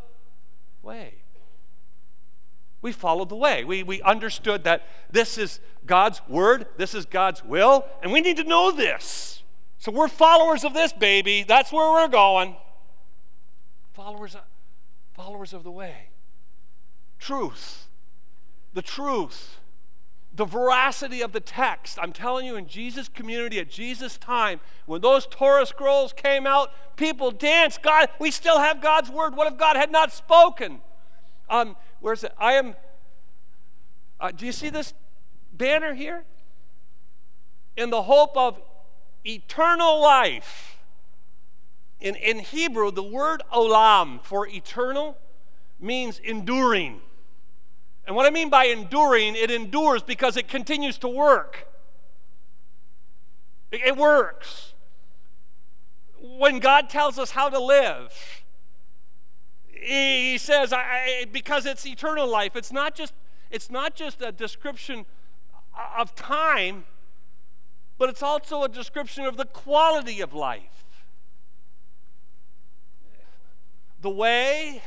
way. 0.81 1.15
We 2.81 2.91
followed 2.91 3.29
the 3.29 3.37
way. 3.37 3.63
We, 3.63 3.81
we 3.83 4.01
understood 4.01 4.65
that 4.65 4.85
this 5.09 5.37
is 5.37 5.61
God's 5.85 6.21
word, 6.27 6.67
this 6.77 6.93
is 6.93 7.05
God's 7.05 7.43
will, 7.43 7.85
and 8.01 8.11
we 8.11 8.19
need 8.19 8.37
to 8.37 8.43
know 8.43 8.71
this. 8.71 9.41
So 9.77 9.91
we're 9.91 10.09
followers 10.09 10.63
of 10.63 10.73
this, 10.73 10.91
baby. 10.91 11.43
That's 11.43 11.71
where 11.71 11.91
we're 11.91 12.09
going. 12.09 12.55
Followers, 13.93 14.35
followers 15.13 15.53
of 15.53 15.63
the 15.63 15.71
way. 15.71 16.09
Truth. 17.19 17.87
The 18.73 18.81
truth 18.81 19.59
the 20.33 20.45
veracity 20.45 21.21
of 21.21 21.31
the 21.31 21.39
text. 21.39 21.99
I'm 22.01 22.11
telling 22.11 22.45
you, 22.45 22.55
in 22.55 22.67
Jesus' 22.67 23.07
community 23.07 23.59
at 23.59 23.69
Jesus' 23.69 24.17
time, 24.17 24.59
when 24.85 25.01
those 25.01 25.27
Torah 25.27 25.65
scrolls 25.65 26.11
came 26.11 26.47
out, 26.47 26.71
people 26.95 27.31
danced. 27.31 27.83
God, 27.83 28.09
we 28.19 28.31
still 28.31 28.59
have 28.59 28.81
God's 28.81 29.11
word. 29.11 29.35
What 29.35 29.51
if 29.51 29.59
God 29.59 29.75
had 29.75 29.91
not 29.91 30.11
spoken? 30.11 30.81
Um, 31.49 31.75
where's 31.99 32.23
it? 32.23 32.33
I 32.39 32.53
am. 32.53 32.75
Uh, 34.19 34.31
do 34.31 34.45
you 34.45 34.51
see 34.51 34.69
this 34.69 34.93
banner 35.53 35.93
here? 35.93 36.23
In 37.77 37.91
the 37.91 38.03
hope 38.03 38.35
of 38.35 38.59
eternal 39.25 40.01
life. 40.01 40.77
In, 41.99 42.15
in 42.15 42.39
Hebrew, 42.39 42.91
the 42.91 43.03
word 43.03 43.43
olam 43.53 44.23
for 44.23 44.47
eternal 44.47 45.17
means 45.79 46.19
enduring. 46.19 47.01
And 48.05 48.15
what 48.15 48.25
I 48.25 48.29
mean 48.29 48.49
by 48.49 48.65
enduring, 48.65 49.35
it 49.35 49.49
endures 49.49 50.03
because 50.03 50.35
it 50.35 50.47
continues 50.47 50.97
to 50.99 51.07
work. 51.07 51.67
It, 53.71 53.97
works. 53.97 54.73
When 56.19 56.59
God 56.59 56.89
tells 56.89 57.17
us 57.17 57.31
how 57.31 57.49
to 57.49 57.59
live, 57.59 58.43
He 59.67 60.37
says, 60.37 60.71
I, 60.71 60.77
I, 60.77 61.25
because 61.31 61.65
it's 61.65 61.85
eternal 61.85 62.27
life. 62.27 62.55
It's 62.55 62.71
not 62.71 62.93
just 62.93 63.13
it's 63.53 63.69
not 63.69 63.93
just 63.93 64.19
a 64.21 64.31
description 64.31 65.05
of 65.95 66.15
time, 66.15 66.85
but 67.99 68.09
it's 68.09 68.23
also 68.23 68.63
a 68.63 68.69
description 68.69 69.25
of 69.25 69.37
the 69.37 69.45
quality 69.45 70.21
of 70.21 70.33
life. 70.33 70.83
The 74.01 74.09
way, 74.09 74.81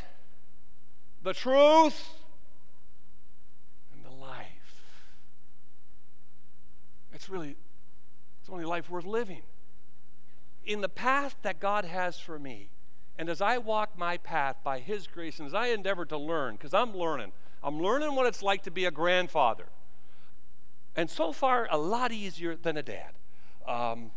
the 1.22 1.32
truth, 1.32 2.15
It's 7.16 7.30
really, 7.30 7.56
it's 8.42 8.50
only 8.50 8.66
life 8.66 8.90
worth 8.90 9.06
living. 9.06 9.40
In 10.66 10.82
the 10.82 10.88
path 10.88 11.34
that 11.40 11.60
God 11.60 11.86
has 11.86 12.18
for 12.18 12.38
me, 12.38 12.68
and 13.18 13.30
as 13.30 13.40
I 13.40 13.56
walk 13.56 13.96
my 13.96 14.18
path 14.18 14.56
by 14.62 14.80
His 14.80 15.06
grace, 15.06 15.38
and 15.38 15.48
as 15.48 15.54
I 15.54 15.68
endeavor 15.68 16.04
to 16.04 16.18
learn, 16.18 16.56
because 16.56 16.74
I'm 16.74 16.94
learning, 16.94 17.32
I'm 17.64 17.80
learning 17.80 18.14
what 18.14 18.26
it's 18.26 18.42
like 18.42 18.64
to 18.64 18.70
be 18.70 18.84
a 18.84 18.90
grandfather. 18.90 19.64
And 20.94 21.08
so 21.08 21.32
far, 21.32 21.66
a 21.70 21.78
lot 21.78 22.12
easier 22.12 22.54
than 22.54 22.76
a 22.76 22.82
dad. 22.82 23.12
Um, 23.66 24.10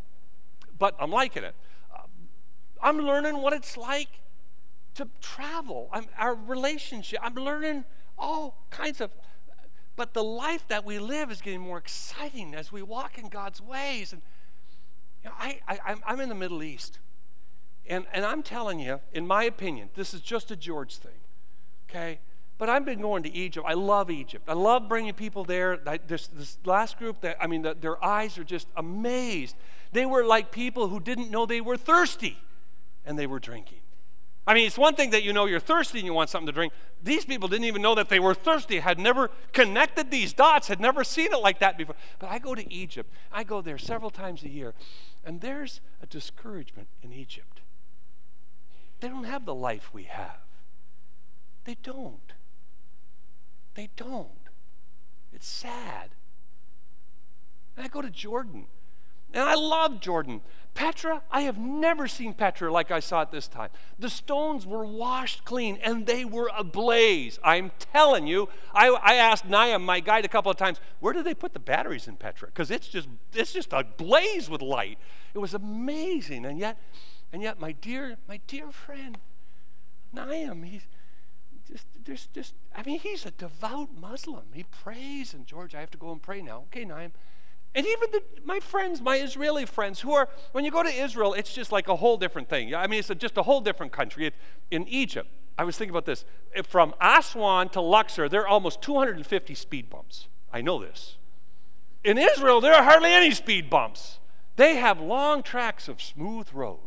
but 0.78 0.94
I'm 1.00 1.10
liking 1.10 1.46
it. 1.46 1.56
Uh, 1.96 2.02
I'm 2.82 2.98
learning 2.98 3.42
what 3.42 3.54
it's 3.54 3.78
like 3.78 4.10
to 4.96 5.08
travel. 5.22 5.88
I'm, 5.94 6.08
our 6.18 6.36
relationship. 6.36 7.20
I'm 7.24 7.36
learning 7.36 7.86
all 8.18 8.58
kinds 8.72 9.00
of 9.00 9.12
but 10.00 10.14
the 10.14 10.24
life 10.24 10.66
that 10.70 10.86
we 10.86 10.98
live 10.98 11.30
is 11.30 11.42
getting 11.42 11.60
more 11.60 11.78
exciting 11.78 12.56
as 12.56 12.72
we 12.72 12.82
walk 12.82 13.18
in 13.18 13.28
God's 13.28 13.62
ways. 13.62 14.14
And 14.14 14.22
you 15.22 15.30
know, 15.30 15.36
I, 15.38 15.60
I, 15.68 15.96
I'm 16.08 16.22
in 16.22 16.30
the 16.30 16.36
Middle 16.36 16.64
East. 16.64 17.00
And, 17.86 18.06
and 18.14 18.24
I'm 18.24 18.42
telling 18.42 18.80
you, 18.80 19.02
in 19.12 19.28
my 19.28 19.44
opinion, 19.44 19.90
this 19.96 20.14
is 20.14 20.22
just 20.22 20.52
a 20.52 20.56
George 20.56 20.96
thing, 20.96 21.20
okay? 21.90 22.20
But 22.58 22.70
I've 22.70 22.86
been 22.86 23.02
going 23.02 23.24
to 23.24 23.30
Egypt. 23.34 23.66
I 23.68 23.74
love 23.74 24.10
Egypt. 24.10 24.46
I 24.48 24.54
love 24.54 24.88
bringing 24.88 25.14
people 25.14 25.44
there. 25.44 25.78
This, 26.08 26.28
this 26.28 26.58
last 26.64 26.98
group, 26.98 27.20
that 27.20 27.36
I 27.42 27.48
mean, 27.48 27.64
the, 27.64 27.74
their 27.74 28.02
eyes 28.02 28.38
are 28.38 28.46
just 28.46 28.70
amazed. 28.78 29.58
They 29.92 30.06
were 30.06 30.24
like 30.24 30.54
people 30.54 30.88
who 30.88 31.02
didn't 31.02 31.30
know 31.30 31.46
they 31.46 31.60
were 31.60 31.76
thirsty, 31.76 32.38
and 33.06 33.20
they 33.20 33.28
were 33.28 33.40
drinking. 33.40 33.80
I 34.50 34.56
mean, 34.56 34.66
it's 34.66 34.80
one 34.80 34.96
thing 34.96 35.12
that 35.12 35.22
you 35.22 35.32
know 35.32 35.46
you're 35.46 35.60
thirsty 35.60 36.00
and 36.00 36.08
you 36.08 36.14
want 36.16 36.32
something 36.32 36.48
to 36.48 36.52
drink. 36.52 36.74
These 37.04 37.24
people 37.24 37.48
didn't 37.48 37.66
even 37.66 37.84
know 37.84 37.94
that 37.94 38.10
they 38.10 38.20
were 38.20 38.34
thirsty, 38.34 38.80
had 38.80 38.98
never 38.98 39.30
connected 39.54 40.10
these 40.10 40.34
dots, 40.34 40.70
had 40.70 40.80
never 40.80 41.04
seen 41.04 41.32
it 41.32 41.40
like 41.40 41.60
that 41.60 41.78
before. 41.78 41.94
But 42.18 42.32
I 42.32 42.40
go 42.40 42.56
to 42.56 42.74
Egypt. 42.74 43.14
I 43.32 43.44
go 43.44 43.62
there 43.62 43.78
several 43.78 44.10
times 44.10 44.42
a 44.42 44.50
year, 44.50 44.74
and 45.24 45.42
there's 45.42 45.82
a 46.02 46.08
discouragement 46.08 46.88
in 47.04 47.14
Egypt. 47.14 47.62
They 49.02 49.08
don't 49.08 49.26
have 49.26 49.46
the 49.46 49.54
life 49.54 49.94
we 49.94 50.06
have. 50.06 50.40
They 51.66 51.78
don't. 51.84 52.34
They 53.76 53.90
don't. 53.96 54.30
It's 55.32 55.48
sad. 55.48 56.10
And 57.78 57.86
I 57.86 57.88
go 57.88 58.02
to 58.02 58.10
Jordan, 58.10 58.66
and 59.34 59.44
I 59.44 59.56
love 59.56 60.00
Jordan. 60.00 60.42
Petra, 60.80 61.24
I 61.30 61.42
have 61.42 61.58
never 61.58 62.08
seen 62.08 62.34
Petra 62.34 62.72
like 62.72 62.90
I 62.90 63.02
saw 63.02 63.22
it 63.24 63.32
this 63.32 63.48
time. 63.48 63.70
The 63.98 64.10
stones 64.10 64.66
were 64.66 64.86
washed 64.86 65.44
clean 65.44 65.78
and 65.84 66.06
they 66.06 66.24
were 66.24 66.50
ablaze. 66.58 67.38
I'm 67.44 67.72
telling 67.80 68.28
you, 68.28 68.48
I, 68.74 68.88
I 68.88 69.16
asked 69.16 69.46
Niam, 69.46 69.84
my 69.84 70.00
guide, 70.00 70.24
a 70.24 70.30
couple 70.30 70.50
of 70.50 70.58
times, 70.58 70.80
where 71.02 71.12
did 71.12 71.26
they 71.26 71.34
put 71.34 71.54
the 71.54 71.60
batteries 71.60 72.08
in 72.08 72.16
Petra? 72.16 72.48
Because 72.48 72.72
it's 72.72 72.88
just 72.88 73.10
it's 73.34 73.52
just 73.52 73.74
ablaze 73.74 74.50
with 74.50 74.62
light. 74.62 75.00
It 75.34 75.40
was 75.40 75.54
amazing. 75.54 76.46
And 76.46 76.58
yet, 76.58 76.78
and 77.34 77.42
yet, 77.42 77.60
my 77.60 77.74
dear, 77.74 78.16
my 78.28 78.40
dear 78.48 78.72
friend, 78.72 79.18
Niam, 80.14 80.64
he's 80.64 80.88
just 81.70 81.88
there's 82.06 82.28
just 82.28 82.54
I 82.74 82.84
mean, 82.84 83.00
he's 83.00 83.26
a 83.26 83.32
devout 83.32 83.90
Muslim. 84.00 84.46
He 84.54 84.64
prays, 84.64 85.34
and 85.34 85.46
George, 85.46 85.76
I 85.76 85.82
have 85.82 85.92
to 85.92 85.98
go 85.98 86.12
and 86.12 86.22
pray 86.22 86.42
now. 86.42 86.64
Okay, 86.68 86.86
Niam. 86.86 87.12
And 87.76 87.86
even 87.86 88.10
the, 88.12 88.24
my 88.44 88.60
friends, 88.60 89.00
my 89.00 89.18
Israeli 89.18 89.66
friends, 89.66 90.00
who 90.00 90.14
are, 90.14 90.28
when 90.54 90.66
you 90.66 90.72
go 90.72 90.82
to 90.82 90.90
Israel, 90.90 91.34
it's 91.34 91.54
just 91.54 91.72
like 91.72 91.88
a 91.88 91.96
whole 91.96 92.18
different 92.18 92.50
thing. 92.50 92.74
I 92.74 92.88
mean, 92.88 93.00
it's 93.00 93.10
a, 93.10 93.16
just 93.16 93.38
a 93.38 93.44
whole 93.44 93.62
different 93.62 93.92
country. 93.92 94.26
It, 94.26 94.34
in 94.72 94.88
Egypt, 94.88 95.30
I 95.58 95.64
was 95.64 95.78
thinking 95.78 95.92
about 95.92 96.06
this. 96.06 96.26
From 96.68 96.96
Aswan 97.00 97.70
to 97.70 97.82
Luxor, 97.82 98.28
there 98.28 98.42
are 98.42 98.48
almost 98.48 98.82
250 98.82 99.54
speed 99.54 99.90
bumps. 99.90 100.28
I 100.52 100.62
know 100.62 100.82
this. 100.82 101.18
In 102.04 102.18
Israel, 102.18 102.60
there 102.62 102.74
are 102.74 102.84
hardly 102.84 103.12
any 103.12 103.32
speed 103.32 103.70
bumps. 103.70 104.20
They 104.56 104.78
have 104.78 105.00
long 105.00 105.44
tracks 105.44 105.88
of 105.88 106.02
smooth 106.02 106.48
road. 106.54 106.80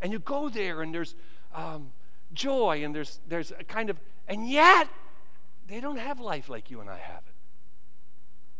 And 0.00 0.12
you 0.12 0.18
go 0.18 0.48
there, 0.48 0.82
and 0.82 0.94
there's 0.94 1.14
um, 1.54 1.92
joy, 2.34 2.84
and 2.84 2.94
there's, 2.94 3.20
there's 3.28 3.52
a 3.52 3.64
kind 3.64 3.88
of, 3.88 3.98
and 4.28 4.48
yet, 4.48 4.88
they 5.68 5.80
don't 5.80 5.96
have 5.96 6.20
life 6.20 6.48
like 6.48 6.70
you 6.70 6.80
and 6.80 6.90
I 6.90 6.98
have 6.98 7.22
it. 7.26 7.34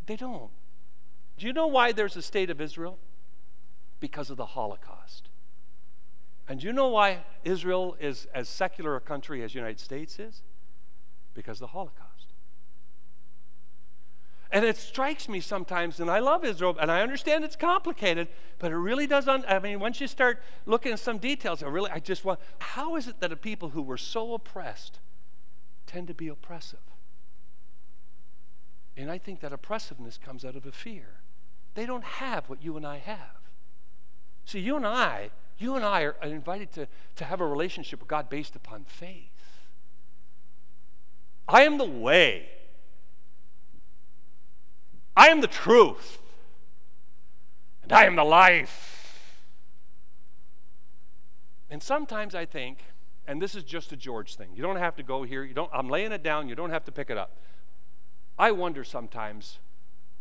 They 0.06 0.16
don't. 0.16 0.50
Do 1.38 1.46
you 1.46 1.52
know 1.52 1.66
why 1.66 1.92
there's 1.92 2.16
a 2.16 2.22
state 2.22 2.50
of 2.50 2.60
Israel? 2.60 2.98
Because 4.00 4.30
of 4.30 4.36
the 4.36 4.46
Holocaust. 4.46 5.28
And 6.48 6.60
do 6.60 6.66
you 6.66 6.72
know 6.72 6.88
why 6.88 7.24
Israel 7.44 7.96
is 8.00 8.26
as 8.34 8.48
secular 8.48 8.96
a 8.96 9.00
country 9.00 9.42
as 9.42 9.52
the 9.52 9.58
United 9.58 9.80
States 9.80 10.18
is? 10.18 10.42
Because 11.34 11.58
of 11.58 11.60
the 11.60 11.66
Holocaust. 11.68 12.12
And 14.50 14.66
it 14.66 14.76
strikes 14.76 15.30
me 15.30 15.40
sometimes, 15.40 15.98
and 15.98 16.10
I 16.10 16.18
love 16.18 16.44
Israel, 16.44 16.76
and 16.78 16.90
I 16.92 17.00
understand 17.00 17.42
it's 17.42 17.56
complicated, 17.56 18.28
but 18.58 18.70
it 18.70 18.76
really 18.76 19.06
does. 19.06 19.26
Un- 19.26 19.46
I 19.48 19.58
mean, 19.58 19.80
once 19.80 19.98
you 19.98 20.06
start 20.06 20.42
looking 20.66 20.92
at 20.92 20.98
some 20.98 21.16
details, 21.16 21.62
I 21.62 21.68
really, 21.68 21.90
I 21.90 22.00
just 22.00 22.22
want, 22.22 22.38
how 22.58 22.96
is 22.96 23.08
it 23.08 23.18
that 23.20 23.30
the 23.30 23.36
people 23.36 23.70
who 23.70 23.80
were 23.80 23.96
so 23.96 24.34
oppressed 24.34 24.98
tend 25.86 26.06
to 26.08 26.14
be 26.14 26.28
oppressive? 26.28 26.80
And 28.96 29.11
I 29.11 29.18
think 29.18 29.40
that 29.40 29.52
oppressiveness 29.52 30.18
comes 30.18 30.44
out 30.44 30.56
of 30.56 30.66
a 30.66 30.72
fear. 30.72 31.20
They 31.75 31.87
don't 31.87 32.04
have 32.04 32.49
what 32.49 32.62
you 32.62 32.76
and 32.76 32.87
I 32.87 32.99
have. 32.99 33.40
See, 34.44 34.61
you 34.61 34.76
and 34.76 34.87
I, 34.87 35.30
you 35.58 35.76
and 35.76 35.84
I 35.84 36.02
are 36.02 36.16
invited 36.22 36.72
to, 36.72 36.88
to 37.16 37.25
have 37.25 37.40
a 37.40 37.46
relationship 37.46 38.00
with 38.00 38.08
God 38.08 38.28
based 38.28 38.56
upon 38.56 38.84
faith. 38.84 39.30
I 41.48 41.62
am 41.62 41.78
the 41.78 41.85
way. 41.85 42.48
I 45.16 45.28
am 45.28 45.40
the 45.40 45.46
truth. 45.46 46.18
And 47.83 47.92
I 47.92 48.05
am 48.05 48.16
the 48.16 48.24
life. 48.24 49.38
And 51.70 51.83
sometimes 51.83 52.35
I 52.35 52.44
think, 52.44 52.85
and 53.26 53.40
this 53.40 53.55
is 53.55 53.64
just 53.64 53.92
a 53.92 53.96
George 53.96 54.37
thing. 54.37 54.50
You 54.55 54.62
don't 54.62 54.76
have 54.76 54.96
to 54.96 55.02
go 55.02 55.22
here. 55.22 55.44
You 55.44 55.55
don't, 55.55 55.70
I'm 55.72 55.88
laying 55.88 56.12
it 56.12 56.22
down. 56.22 56.48
You 56.48 56.55
don't 56.55 56.70
have 56.70 56.85
to 56.85 56.92
pick 56.92 57.09
it 57.09 57.16
up. 57.16 57.38
I 58.38 58.51
wonder 58.53 58.85
sometimes 58.85 59.59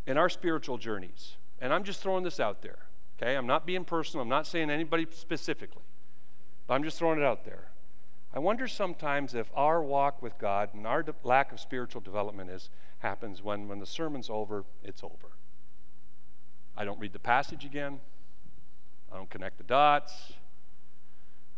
in 0.05 0.17
our 0.17 0.29
spiritual 0.29 0.77
journeys, 0.77 1.35
and 1.59 1.73
I'm 1.73 1.83
just 1.83 2.01
throwing 2.01 2.23
this 2.23 2.39
out 2.39 2.61
there, 2.61 2.79
okay? 3.17 3.35
I'm 3.35 3.47
not 3.47 3.65
being 3.65 3.85
personal, 3.85 4.23
I'm 4.23 4.29
not 4.29 4.47
saying 4.47 4.69
anybody 4.69 5.07
specifically, 5.11 5.83
but 6.67 6.73
I'm 6.73 6.83
just 6.83 6.97
throwing 6.97 7.19
it 7.19 7.25
out 7.25 7.45
there. 7.45 7.71
I 8.33 8.39
wonder 8.39 8.67
sometimes 8.67 9.35
if 9.35 9.51
our 9.53 9.81
walk 9.81 10.21
with 10.21 10.37
God 10.37 10.69
and 10.73 10.87
our 10.87 11.03
de- 11.03 11.13
lack 11.23 11.51
of 11.51 11.59
spiritual 11.59 12.01
development 12.01 12.49
is 12.49 12.69
happens 12.99 13.43
when 13.43 13.67
when 13.67 13.79
the 13.79 13.85
sermon's 13.85 14.29
over, 14.29 14.63
it's 14.83 15.03
over. 15.03 15.35
I 16.77 16.85
don't 16.85 16.99
read 16.99 17.11
the 17.11 17.19
passage 17.19 17.65
again. 17.65 17.99
I 19.11 19.17
don't 19.17 19.29
connect 19.29 19.57
the 19.57 19.63
dots. 19.63 20.33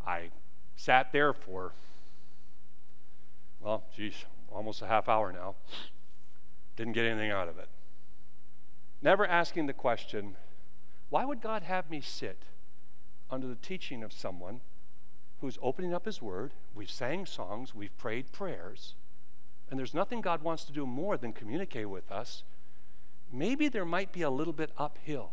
I 0.06 0.32
sat 0.76 1.12
there 1.12 1.34
for 1.34 1.74
well, 3.60 3.84
geez, 3.96 4.26
almost 4.52 4.82
a 4.82 4.88
half 4.88 5.08
hour 5.08 5.32
now. 5.32 5.56
Didn't 6.76 6.94
get 6.94 7.06
anything 7.06 7.32
out 7.32 7.48
of 7.48 7.58
it. 7.58 7.70
Never 9.02 9.28
asking 9.28 9.68
the 9.68 9.74
question, 9.74 10.36
why 11.10 11.26
would 11.26 11.42
God 11.42 11.64
have 11.64 11.90
me 11.90 12.02
sit 12.02 12.44
under 13.30 13.48
the 13.48 13.56
teaching 13.56 14.02
of 14.02 14.14
someone 14.14 14.62
who's 15.42 15.58
opening 15.62 15.94
up 15.94 16.06
his 16.06 16.22
word? 16.22 16.54
We've 16.74 16.90
sang 16.90 17.26
songs, 17.26 17.76
we've 17.76 17.96
prayed 17.98 18.32
prayers, 18.32 18.96
and 19.70 19.78
there's 19.78 19.94
nothing 19.94 20.22
God 20.22 20.42
wants 20.42 20.64
to 20.66 20.72
do 20.72 20.86
more 20.86 21.18
than 21.18 21.34
communicate 21.34 21.90
with 21.90 22.12
us. 22.12 22.44
Maybe 23.32 23.68
there 23.68 23.86
might 23.86 24.12
be 24.12 24.22
a 24.22 24.30
little 24.30 24.54
bit 24.54 24.72
uphill. 24.78 25.32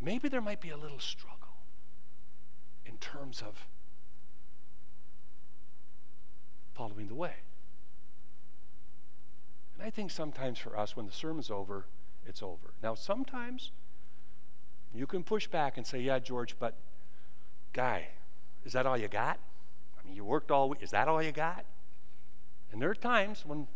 Maybe 0.00 0.28
there 0.28 0.40
might 0.40 0.60
be 0.60 0.70
a 0.70 0.76
little 0.76 1.00
struggle 1.00 1.56
in 2.84 2.98
terms 2.98 3.42
of 3.42 3.66
following 6.74 7.08
the 7.08 7.14
way. 7.14 7.36
And 9.74 9.86
I 9.86 9.90
think 9.90 10.10
sometimes 10.10 10.58
for 10.58 10.76
us, 10.78 10.96
when 10.96 11.06
the 11.06 11.12
sermon's 11.12 11.50
over, 11.50 11.86
it's 12.26 12.42
over. 12.42 12.74
Now, 12.82 12.94
sometimes 12.94 13.70
you 14.94 15.06
can 15.06 15.22
push 15.22 15.46
back 15.46 15.76
and 15.76 15.86
say, 15.86 16.00
Yeah, 16.00 16.18
George, 16.18 16.56
but 16.58 16.74
guy, 17.72 18.08
is 18.64 18.72
that 18.72 18.86
all 18.86 18.96
you 18.96 19.08
got? 19.08 19.38
I 19.98 20.06
mean, 20.06 20.16
you 20.16 20.24
worked 20.24 20.50
all 20.50 20.68
week. 20.68 20.82
Is 20.82 20.90
that 20.90 21.08
all 21.08 21.22
you 21.22 21.32
got? 21.32 21.64
And 22.72 22.80
there 22.80 22.90
are 22.90 22.94
times 22.94 23.44
when 23.44 23.66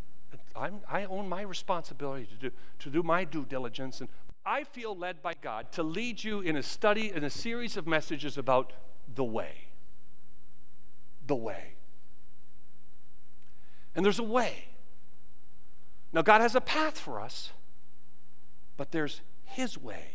I'm, 0.55 0.81
i 0.89 1.05
own 1.05 1.29
my 1.29 1.43
responsibility 1.43 2.27
to 2.27 2.35
do, 2.35 2.51
to 2.81 2.91
do 2.91 3.03
my 3.03 3.25
due 3.25 3.45
diligence. 3.45 4.01
And 4.01 4.09
I 4.45 4.65
feel 4.65 4.97
led 4.97 5.23
by 5.23 5.35
God 5.41 5.73
to 5.73 5.83
lead 5.83 6.23
you 6.25 6.41
in 6.41 6.57
a 6.57 6.63
study, 6.63 7.13
in 7.13 7.25
a 7.25 7.31
series 7.31 7.77
of 7.77 7.87
messages 7.87 8.39
about 8.39 8.73
the 9.15 9.25
way. 9.25 9.69
The 11.27 11.37
way. 11.37 11.75
And 13.95 14.05
there's 14.05 14.19
a 14.19 14.25
way. 14.25 14.65
Now, 16.13 16.23
God 16.23 16.41
has 16.41 16.55
a 16.55 16.61
path 16.61 16.99
for 16.99 17.21
us, 17.21 17.51
but 18.77 18.93
there's 18.93 19.21
His 19.45 19.77
way, 19.77 20.13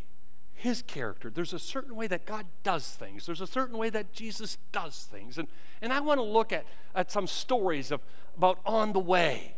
His 0.53 0.81
character. 0.81 1.29
There's 1.29 1.53
a 1.53 1.59
certain 1.59 1.95
way 1.95 2.07
that 2.07 2.25
God 2.25 2.45
does 2.63 2.87
things, 2.87 3.25
there's 3.25 3.41
a 3.41 3.47
certain 3.47 3.77
way 3.77 3.89
that 3.89 4.13
Jesus 4.13 4.57
does 4.71 5.07
things. 5.11 5.37
And, 5.37 5.47
and 5.81 5.93
I 5.93 5.99
want 5.99 6.19
to 6.19 6.23
look 6.23 6.51
at, 6.51 6.65
at 6.95 7.11
some 7.11 7.27
stories 7.27 7.91
of, 7.91 8.01
about 8.37 8.59
on 8.65 8.93
the 8.93 8.99
way, 8.99 9.55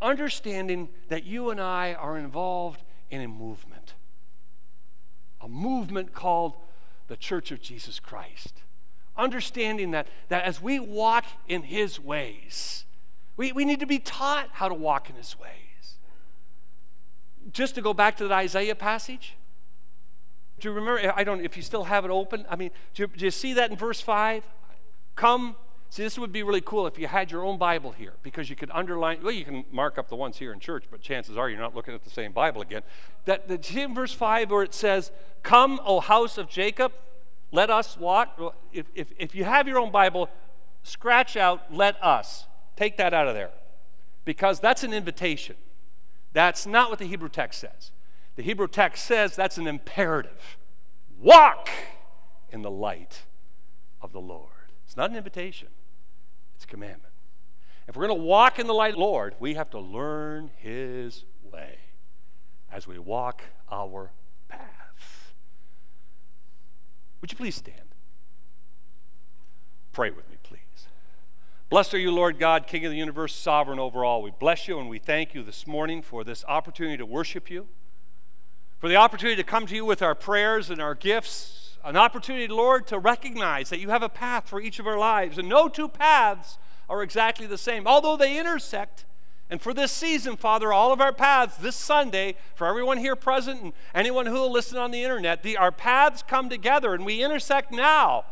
understanding 0.00 0.88
that 1.08 1.24
you 1.24 1.50
and 1.50 1.60
I 1.60 1.94
are 1.94 2.18
involved 2.18 2.82
in 3.10 3.22
a 3.22 3.28
movement, 3.28 3.94
a 5.40 5.48
movement 5.48 6.12
called 6.12 6.54
the 7.08 7.16
Church 7.16 7.50
of 7.50 7.62
Jesus 7.62 7.98
Christ. 7.98 8.62
Understanding 9.16 9.90
that, 9.92 10.06
that 10.28 10.44
as 10.44 10.62
we 10.62 10.78
walk 10.78 11.24
in 11.48 11.62
His 11.62 11.98
ways, 11.98 12.84
we, 13.38 13.52
we 13.52 13.64
need 13.64 13.80
to 13.80 13.86
be 13.86 14.00
taught 14.00 14.48
how 14.52 14.68
to 14.68 14.74
walk 14.74 15.08
in 15.08 15.16
his 15.16 15.38
ways. 15.38 15.96
Just 17.52 17.76
to 17.76 17.80
go 17.80 17.94
back 17.94 18.16
to 18.18 18.24
that 18.24 18.34
Isaiah 18.34 18.74
passage, 18.74 19.36
do 20.60 20.68
you 20.68 20.74
remember? 20.74 21.12
I 21.16 21.22
don't 21.22 21.42
if 21.42 21.56
you 21.56 21.62
still 21.62 21.84
have 21.84 22.04
it 22.04 22.10
open. 22.10 22.44
I 22.50 22.56
mean, 22.56 22.70
do 22.94 23.04
you, 23.04 23.06
do 23.06 23.24
you 23.24 23.30
see 23.30 23.54
that 23.54 23.70
in 23.70 23.76
verse 23.76 24.00
5? 24.00 24.44
Come. 25.14 25.54
See, 25.88 26.02
this 26.02 26.18
would 26.18 26.32
be 26.32 26.42
really 26.42 26.60
cool 26.60 26.86
if 26.86 26.98
you 26.98 27.06
had 27.06 27.30
your 27.30 27.44
own 27.44 27.56
Bible 27.56 27.92
here 27.92 28.12
because 28.22 28.50
you 28.50 28.56
could 28.56 28.70
underline, 28.74 29.20
well, 29.22 29.32
you 29.32 29.44
can 29.44 29.64
mark 29.70 29.96
up 29.96 30.08
the 30.08 30.16
ones 30.16 30.36
here 30.36 30.52
in 30.52 30.60
church, 30.60 30.84
but 30.90 31.00
chances 31.00 31.38
are 31.38 31.48
you're 31.48 31.60
not 31.60 31.74
looking 31.74 31.94
at 31.94 32.04
the 32.04 32.10
same 32.10 32.32
Bible 32.32 32.60
again. 32.60 32.82
That, 33.24 33.48
that 33.48 33.74
in 33.74 33.94
verse 33.94 34.12
5 34.12 34.50
where 34.50 34.64
it 34.64 34.74
says, 34.74 35.12
Come, 35.42 35.80
O 35.86 36.00
house 36.00 36.36
of 36.36 36.50
Jacob, 36.50 36.92
let 37.52 37.70
us 37.70 37.96
walk. 37.96 38.38
If, 38.72 38.86
if, 38.94 39.12
if 39.16 39.34
you 39.34 39.44
have 39.44 39.66
your 39.66 39.78
own 39.78 39.90
Bible, 39.90 40.28
scratch 40.82 41.36
out, 41.36 41.72
let 41.72 42.02
us 42.04 42.47
Take 42.78 42.96
that 42.98 43.12
out 43.12 43.26
of 43.26 43.34
there 43.34 43.50
because 44.24 44.60
that's 44.60 44.84
an 44.84 44.92
invitation. 44.92 45.56
That's 46.32 46.64
not 46.64 46.90
what 46.90 47.00
the 47.00 47.06
Hebrew 47.06 47.28
text 47.28 47.58
says. 47.58 47.90
The 48.36 48.42
Hebrew 48.44 48.68
text 48.68 49.04
says 49.04 49.34
that's 49.34 49.58
an 49.58 49.66
imperative. 49.66 50.56
Walk 51.20 51.70
in 52.50 52.62
the 52.62 52.70
light 52.70 53.22
of 54.00 54.12
the 54.12 54.20
Lord. 54.20 54.70
It's 54.86 54.96
not 54.96 55.10
an 55.10 55.16
invitation, 55.16 55.66
it's 56.54 56.62
a 56.62 56.68
commandment. 56.68 57.12
If 57.88 57.96
we're 57.96 58.06
going 58.06 58.16
to 58.16 58.24
walk 58.24 58.60
in 58.60 58.68
the 58.68 58.74
light 58.74 58.90
of 58.90 58.94
the 58.94 59.00
Lord, 59.00 59.34
we 59.40 59.54
have 59.54 59.70
to 59.70 59.80
learn 59.80 60.52
His 60.58 61.24
way 61.42 61.78
as 62.70 62.86
we 62.86 62.96
walk 63.00 63.42
our 63.72 64.12
path. 64.46 65.32
Would 67.22 67.32
you 67.32 67.36
please 67.36 67.56
stand? 67.56 67.88
Pray 69.90 70.10
with 70.10 70.30
me. 70.30 70.37
Blessed 71.70 71.92
are 71.92 71.98
you, 71.98 72.10
Lord 72.10 72.38
God, 72.38 72.66
King 72.66 72.86
of 72.86 72.92
the 72.92 72.96
universe, 72.96 73.34
sovereign 73.34 73.78
over 73.78 74.02
all. 74.02 74.22
We 74.22 74.30
bless 74.30 74.68
you 74.68 74.80
and 74.80 74.88
we 74.88 74.98
thank 74.98 75.34
you 75.34 75.42
this 75.42 75.66
morning 75.66 76.00
for 76.00 76.24
this 76.24 76.42
opportunity 76.48 76.96
to 76.96 77.04
worship 77.04 77.50
you, 77.50 77.66
for 78.78 78.88
the 78.88 78.96
opportunity 78.96 79.36
to 79.36 79.44
come 79.44 79.66
to 79.66 79.74
you 79.74 79.84
with 79.84 80.00
our 80.00 80.14
prayers 80.14 80.70
and 80.70 80.80
our 80.80 80.94
gifts, 80.94 81.76
an 81.84 81.94
opportunity, 81.94 82.48
Lord, 82.48 82.86
to 82.86 82.98
recognize 82.98 83.68
that 83.68 83.80
you 83.80 83.90
have 83.90 84.02
a 84.02 84.08
path 84.08 84.48
for 84.48 84.62
each 84.62 84.78
of 84.78 84.86
our 84.86 84.96
lives, 84.96 85.36
and 85.36 85.46
no 85.46 85.68
two 85.68 85.88
paths 85.88 86.56
are 86.88 87.02
exactly 87.02 87.46
the 87.46 87.58
same, 87.58 87.86
although 87.86 88.16
they 88.16 88.38
intersect. 88.38 89.04
And 89.50 89.60
for 89.60 89.74
this 89.74 89.92
season, 89.92 90.38
Father, 90.38 90.72
all 90.72 90.90
of 90.90 91.02
our 91.02 91.12
paths 91.12 91.58
this 91.58 91.76
Sunday, 91.76 92.36
for 92.54 92.66
everyone 92.66 92.96
here 92.96 93.14
present 93.14 93.60
and 93.60 93.72
anyone 93.92 94.24
who 94.24 94.32
will 94.32 94.50
listen 94.50 94.78
on 94.78 94.90
the 94.90 95.02
internet, 95.02 95.42
the, 95.42 95.58
our 95.58 95.72
paths 95.72 96.24
come 96.26 96.48
together 96.48 96.94
and 96.94 97.04
we 97.04 97.22
intersect 97.22 97.72
now. 97.72 98.24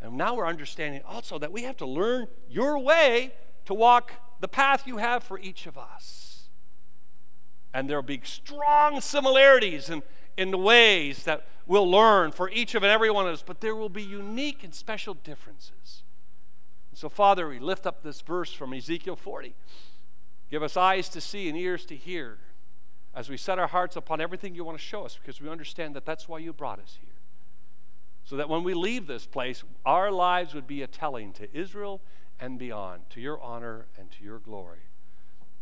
And 0.00 0.16
now 0.16 0.34
we're 0.34 0.46
understanding 0.46 1.02
also 1.06 1.38
that 1.38 1.52
we 1.52 1.62
have 1.64 1.76
to 1.78 1.86
learn 1.86 2.26
your 2.48 2.78
way 2.78 3.32
to 3.66 3.74
walk 3.74 4.12
the 4.40 4.48
path 4.48 4.86
you 4.86 4.96
have 4.96 5.22
for 5.22 5.38
each 5.38 5.66
of 5.66 5.76
us. 5.76 6.48
And 7.72 7.88
there'll 7.88 8.02
be 8.02 8.20
strong 8.24 9.00
similarities 9.00 9.90
in, 9.90 10.02
in 10.36 10.50
the 10.50 10.58
ways 10.58 11.24
that 11.24 11.46
we'll 11.66 11.88
learn 11.88 12.32
for 12.32 12.50
each 12.50 12.74
of 12.74 12.82
and 12.82 12.90
every 12.90 13.10
one 13.10 13.26
of 13.26 13.32
us, 13.32 13.44
but 13.46 13.60
there 13.60 13.76
will 13.76 13.88
be 13.88 14.02
unique 14.02 14.64
and 14.64 14.74
special 14.74 15.14
differences. 15.14 16.02
So, 16.94 17.08
Father, 17.08 17.48
we 17.48 17.58
lift 17.58 17.86
up 17.86 18.02
this 18.02 18.20
verse 18.20 18.52
from 18.52 18.72
Ezekiel 18.72 19.16
40. 19.16 19.54
Give 20.50 20.62
us 20.62 20.76
eyes 20.76 21.08
to 21.10 21.20
see 21.20 21.48
and 21.48 21.56
ears 21.56 21.84
to 21.86 21.96
hear 21.96 22.38
as 23.14 23.28
we 23.28 23.36
set 23.36 23.58
our 23.58 23.68
hearts 23.68 23.96
upon 23.96 24.20
everything 24.20 24.54
you 24.54 24.64
want 24.64 24.78
to 24.78 24.84
show 24.84 25.04
us 25.04 25.16
because 25.16 25.40
we 25.40 25.48
understand 25.48 25.94
that 25.94 26.04
that's 26.04 26.28
why 26.28 26.38
you 26.38 26.52
brought 26.52 26.80
us 26.80 26.98
here. 27.00 27.09
So 28.30 28.36
that 28.36 28.48
when 28.48 28.62
we 28.62 28.74
leave 28.74 29.08
this 29.08 29.26
place, 29.26 29.64
our 29.84 30.12
lives 30.12 30.54
would 30.54 30.68
be 30.68 30.82
a 30.82 30.86
telling 30.86 31.32
to 31.32 31.52
Israel 31.52 32.00
and 32.38 32.60
beyond, 32.60 33.10
to 33.10 33.20
your 33.20 33.40
honor 33.40 33.86
and 33.98 34.08
to 34.12 34.22
your 34.22 34.38
glory. 34.38 34.84